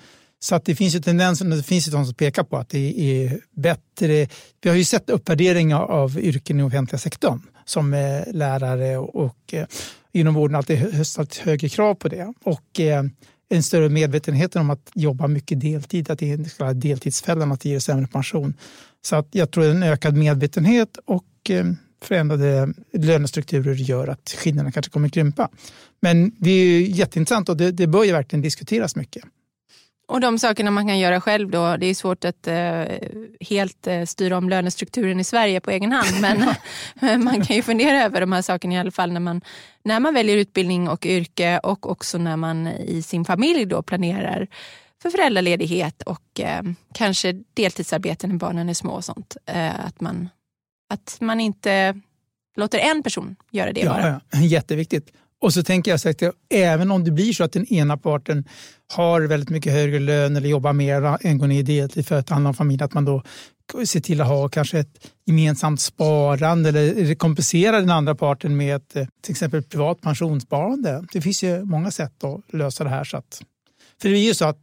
så 0.46 0.54
att 0.54 0.64
det 0.64 0.74
finns 0.74 0.94
ju 0.94 1.00
tendenser, 1.00 1.44
det 1.44 1.62
finns 1.62 1.88
ju 1.88 1.92
de 1.92 2.04
som 2.04 2.14
pekar 2.14 2.44
på 2.44 2.56
att 2.56 2.68
det 2.68 3.00
är 3.00 3.40
bättre. 3.56 4.28
Vi 4.62 4.68
har 4.68 4.76
ju 4.76 4.84
sett 4.84 5.10
uppvärderingar 5.10 5.80
av 5.80 6.18
yrken 6.18 6.60
i 6.60 6.62
offentliga 6.62 6.98
sektorn 6.98 7.42
som 7.64 7.94
eh, 7.94 8.22
lärare 8.32 8.96
och, 8.96 9.16
och 9.16 9.54
eh, 9.54 9.66
inom 10.12 10.34
vården 10.34 10.56
alltid 10.56 11.06
ställt 11.06 11.36
högre 11.36 11.68
krav 11.68 11.94
på 11.94 12.08
det. 12.08 12.32
Och 12.44 12.80
eh, 12.80 13.04
en 13.48 13.62
större 13.62 13.88
medvetenhet 13.88 14.56
om 14.56 14.70
att 14.70 14.90
jobba 14.94 15.26
mycket 15.26 15.60
deltid, 15.60 16.10
att 16.10 16.18
det 16.18 16.32
är 16.32 16.62
en 16.62 16.80
deltidsfällan, 16.80 17.52
att 17.52 17.60
det 17.60 17.68
ger 17.68 17.78
sämre 17.78 18.06
pension. 18.06 18.54
Så 19.02 19.16
att 19.16 19.28
jag 19.30 19.50
tror 19.50 19.64
en 19.64 19.82
ökad 19.82 20.16
medvetenhet 20.16 20.98
och 21.04 21.50
förändrade 22.02 22.72
lönestrukturer 22.92 23.74
gör 23.74 24.08
att 24.08 24.34
skillnaderna 24.38 24.72
kanske 24.72 24.92
kommer 24.92 25.08
att 25.08 25.14
krympa. 25.14 25.50
Men 26.00 26.32
det 26.38 26.50
är 26.50 26.80
jätteintressant 26.80 27.48
och 27.48 27.56
det, 27.56 27.70
det 27.70 27.86
bör 27.86 28.04
ju 28.04 28.12
verkligen 28.12 28.42
diskuteras 28.42 28.96
mycket. 28.96 29.24
Och 30.08 30.20
de 30.20 30.38
sakerna 30.38 30.70
man 30.70 30.86
kan 30.86 30.98
göra 30.98 31.20
själv 31.20 31.50
då, 31.50 31.76
det 31.76 31.86
är 31.86 31.94
svårt 31.94 32.24
att 32.24 32.46
eh, 32.46 32.84
helt 33.40 33.86
eh, 33.86 34.04
styra 34.04 34.38
om 34.38 34.48
lönestrukturen 34.48 35.20
i 35.20 35.24
Sverige 35.24 35.60
på 35.60 35.70
egen 35.70 35.92
hand. 35.92 36.20
Men 36.20 36.44
man 37.24 37.44
kan 37.44 37.56
ju 37.56 37.62
fundera 37.62 38.04
över 38.04 38.20
de 38.20 38.32
här 38.32 38.42
sakerna 38.42 38.74
i 38.74 38.78
alla 38.78 38.90
fall 38.90 39.12
när 39.12 39.20
man, 39.20 39.40
när 39.82 40.00
man 40.00 40.14
väljer 40.14 40.36
utbildning 40.36 40.88
och 40.88 41.06
yrke 41.06 41.58
och 41.58 41.90
också 41.90 42.18
när 42.18 42.36
man 42.36 42.66
i 42.66 43.02
sin 43.02 43.24
familj 43.24 43.66
då 43.66 43.82
planerar 43.82 44.48
för 45.02 45.10
föräldraledighet 45.10 46.02
och 46.02 46.40
eh, 46.40 46.62
kanske 46.94 47.32
deltidsarbete 47.54 48.26
när 48.26 48.34
barnen 48.34 48.68
är 48.68 48.74
små 48.74 48.92
och 48.92 49.04
sånt. 49.04 49.36
Eh, 49.46 49.86
att, 49.86 50.00
man, 50.00 50.28
att 50.90 51.16
man 51.20 51.40
inte 51.40 52.00
låter 52.56 52.78
en 52.78 53.02
person 53.02 53.36
göra 53.50 53.72
det 53.72 53.80
ja, 53.80 53.90
bara. 53.90 54.20
Ja, 54.30 54.40
jätteviktigt. 54.40 55.12
Och 55.40 55.54
så 55.54 55.62
tänker 55.62 55.90
jag 55.90 56.00
så 56.00 56.08
att 56.08 56.22
även 56.50 56.90
om 56.90 57.04
det 57.04 57.10
blir 57.10 57.32
så 57.32 57.44
att 57.44 57.52
den 57.52 57.72
ena 57.72 57.96
parten 57.96 58.44
har 58.92 59.20
väldigt 59.20 59.50
mycket 59.50 59.72
högre 59.72 59.98
lön 59.98 60.36
eller 60.36 60.48
jobbar 60.48 60.72
mer 60.72 61.16
än 61.26 61.38
går 61.38 61.46
ner 61.46 61.58
i 61.58 61.62
deltid 61.62 62.06
för 62.06 62.18
att 62.18 62.28
handla 62.28 62.48
om 62.48 62.54
familj, 62.54 62.82
att 62.82 62.94
man 62.94 63.04
då 63.04 63.22
ser 63.86 64.00
till 64.00 64.20
att 64.20 64.26
ha 64.26 64.48
kanske 64.48 64.78
ett 64.78 65.10
gemensamt 65.26 65.80
sparande 65.80 66.68
eller 66.68 67.14
kompensera 67.14 67.80
den 67.80 67.90
andra 67.90 68.14
parten 68.14 68.56
med 68.56 68.76
ett, 68.76 68.96
eh, 68.96 69.06
till 69.22 69.32
exempel 69.32 69.62
privat 69.62 70.00
pensionssparande. 70.00 71.04
Det 71.12 71.20
finns 71.20 71.42
ju 71.42 71.64
många 71.64 71.90
sätt 71.90 72.24
att 72.24 72.54
lösa 72.54 72.84
det 72.84 72.90
här. 72.90 73.04
Så 73.04 73.16
att, 73.16 73.42
för 74.02 74.08
det 74.08 74.18
är 74.18 74.24
ju 74.24 74.34
så 74.34 74.44
att 74.44 74.58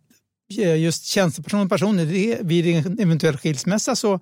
eh, 0.59 0.75
just 0.75 1.05
tjänstepersoner 1.05 1.63
och 1.63 1.69
personer, 1.69 2.05
vid 2.43 2.67
en 2.67 2.99
eventuell 2.99 3.38
skilsmässa 3.38 3.95
så 3.95 4.19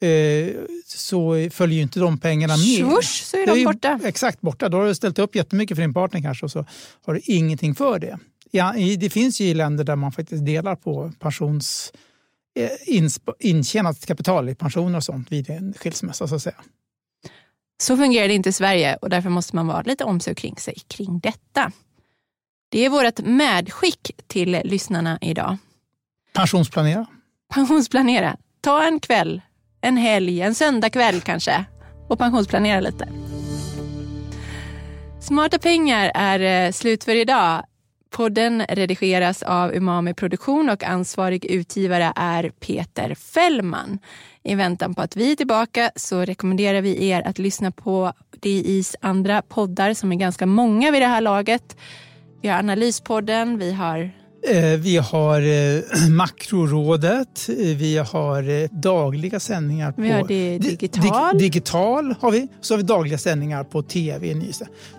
eh, 0.00 0.54
så 0.86 1.48
följer 1.50 1.76
ju 1.76 1.82
inte 1.82 2.00
de 2.00 2.18
pengarna 2.18 2.56
med. 2.56 2.78
Swoosh, 2.78 3.24
så 3.24 3.36
är 3.36 3.46
de 3.46 3.64
borta. 3.64 4.00
Exakt 4.04 4.40
borta. 4.40 4.68
Då 4.68 4.78
har 4.78 4.86
du 4.86 4.94
ställt 4.94 5.18
upp 5.18 5.34
jättemycket 5.34 5.76
för 5.76 5.82
din 5.82 5.94
partner 5.94 6.22
kanske 6.22 6.44
och 6.44 6.50
så 6.50 6.66
har 7.04 7.14
du 7.14 7.20
ingenting 7.24 7.74
för 7.74 7.98
det. 7.98 8.18
Ja, 8.50 8.74
det 8.98 9.10
finns 9.10 9.40
ju 9.40 9.54
länder 9.54 9.84
där 9.84 9.96
man 9.96 10.12
faktiskt 10.12 10.46
delar 10.46 10.76
på 10.76 11.12
pensions 11.18 11.92
Eh, 12.54 12.70
intjänat 13.38 14.06
kapital 14.06 14.48
i 14.48 14.54
pensioner 14.54 14.96
och 14.96 15.04
sånt 15.04 15.32
vid 15.32 15.50
en 15.50 15.74
skilsmässa. 15.74 16.28
Så, 16.28 16.34
att 16.34 16.42
säga. 16.42 16.56
så 17.82 17.96
fungerar 17.96 18.28
det 18.28 18.34
inte 18.34 18.48
i 18.48 18.52
Sverige 18.52 18.96
och 18.96 19.10
därför 19.10 19.28
måste 19.28 19.56
man 19.56 19.66
vara 19.66 19.82
lite 19.82 20.04
omsorg 20.04 20.34
kring 20.34 20.56
sig 20.56 20.74
kring 20.88 21.20
detta. 21.20 21.72
Det 22.68 22.84
är 22.84 22.90
vårt 22.90 23.18
medskick 23.18 24.10
till 24.26 24.60
lyssnarna 24.64 25.18
idag. 25.20 25.56
Pensionsplanera. 26.32 27.06
Pensionsplanera. 27.54 28.36
Ta 28.60 28.82
en 28.82 29.00
kväll, 29.00 29.42
en 29.80 29.96
helg, 29.96 30.40
en 30.40 30.54
söndagkväll 30.54 31.20
kanske 31.20 31.64
och 32.08 32.18
pensionsplanera 32.18 32.80
lite. 32.80 33.08
Smarta 35.20 35.58
pengar 35.58 36.12
är 36.14 36.66
eh, 36.66 36.72
slut 36.72 37.04
för 37.04 37.14
idag. 37.14 37.62
Podden 38.10 38.62
redigeras 38.68 39.42
av 39.42 39.74
Umami 39.74 40.14
Produktion 40.14 40.70
och 40.70 40.84
ansvarig 40.84 41.44
utgivare 41.44 42.12
är 42.16 42.50
Peter 42.50 43.14
Fällman. 43.14 43.98
I 44.42 44.54
väntan 44.54 44.94
på 44.94 45.02
att 45.02 45.16
vi 45.16 45.32
är 45.32 45.36
tillbaka 45.36 45.90
så 45.96 46.20
rekommenderar 46.20 46.80
vi 46.80 47.08
er 47.08 47.22
att 47.22 47.38
lyssna 47.38 47.70
på 47.70 48.12
DIs 48.40 48.96
andra 49.00 49.42
poddar 49.42 49.94
som 49.94 50.12
är 50.12 50.16
ganska 50.16 50.46
många 50.46 50.90
vid 50.90 51.02
det 51.02 51.06
här 51.06 51.20
laget. 51.20 51.76
Vi 52.42 52.48
har 52.48 52.58
Analyspodden, 52.58 53.58
vi 53.58 53.72
har 53.72 54.10
vi 54.78 54.96
har 54.96 55.40
eh, 55.40 56.08
Makrorådet, 56.10 57.48
eh, 57.48 57.54
vi 57.56 57.96
har 57.96 58.68
dagliga 58.80 59.40
sändningar 59.40 59.92
på... 59.92 60.02
Vi 60.02 60.10
har 60.10 60.28
det 60.28 60.58
digital. 60.58 61.38
Dig, 61.38 61.40
digital 61.40 62.14
har 62.20 62.30
vi, 62.30 62.48
så 62.60 62.74
har 62.74 62.78
vi 62.78 62.82
dagliga 62.82 63.18
sändningar 63.18 63.64
på 63.64 63.82
tv. 63.82 64.34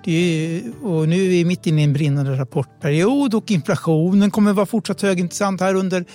Det 0.06 0.12
är, 0.12 0.62
och 0.86 1.10
nu 1.10 1.25
är 1.25 1.30
vi 1.30 1.45
mitt 1.45 1.67
inne 1.67 1.82
i 1.82 1.84
en 1.84 1.93
brinnande 1.93 2.38
rapportperiod 2.38 3.34
och 3.34 3.51
inflationen 3.51 4.32
kommer 4.32 4.54
vara 4.54 4.65
fortsatt 4.65 5.01
högintressant 5.01 5.62
här 5.62 5.75
under, 5.75 6.06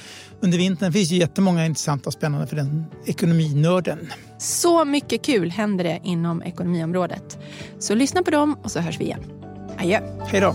under 0.41 0.59
vintern. 0.59 0.93
Det 0.93 0.99
finns 0.99 1.11
ju 1.11 1.17
jättemånga 1.17 1.67
intressanta 1.67 2.07
och 2.07 2.13
spännande 2.13 2.47
för 2.47 2.57
den 2.57 2.85
ekonominörden. 3.07 3.99
Så 4.39 4.85
mycket 4.85 5.23
kul 5.23 5.51
händer 5.51 5.85
det 5.85 6.01
inom 6.05 6.43
ekonomiområdet. 6.43 7.39
Så 7.79 7.95
lyssna 7.95 8.23
på 8.23 8.31
dem 8.31 8.57
och 8.63 8.71
så 8.71 8.81
hörs 8.81 9.01
vi 9.01 9.05
igen. 9.05 9.23
Adjö. 9.79 10.01
Hej 10.27 10.41
då. 10.41 10.55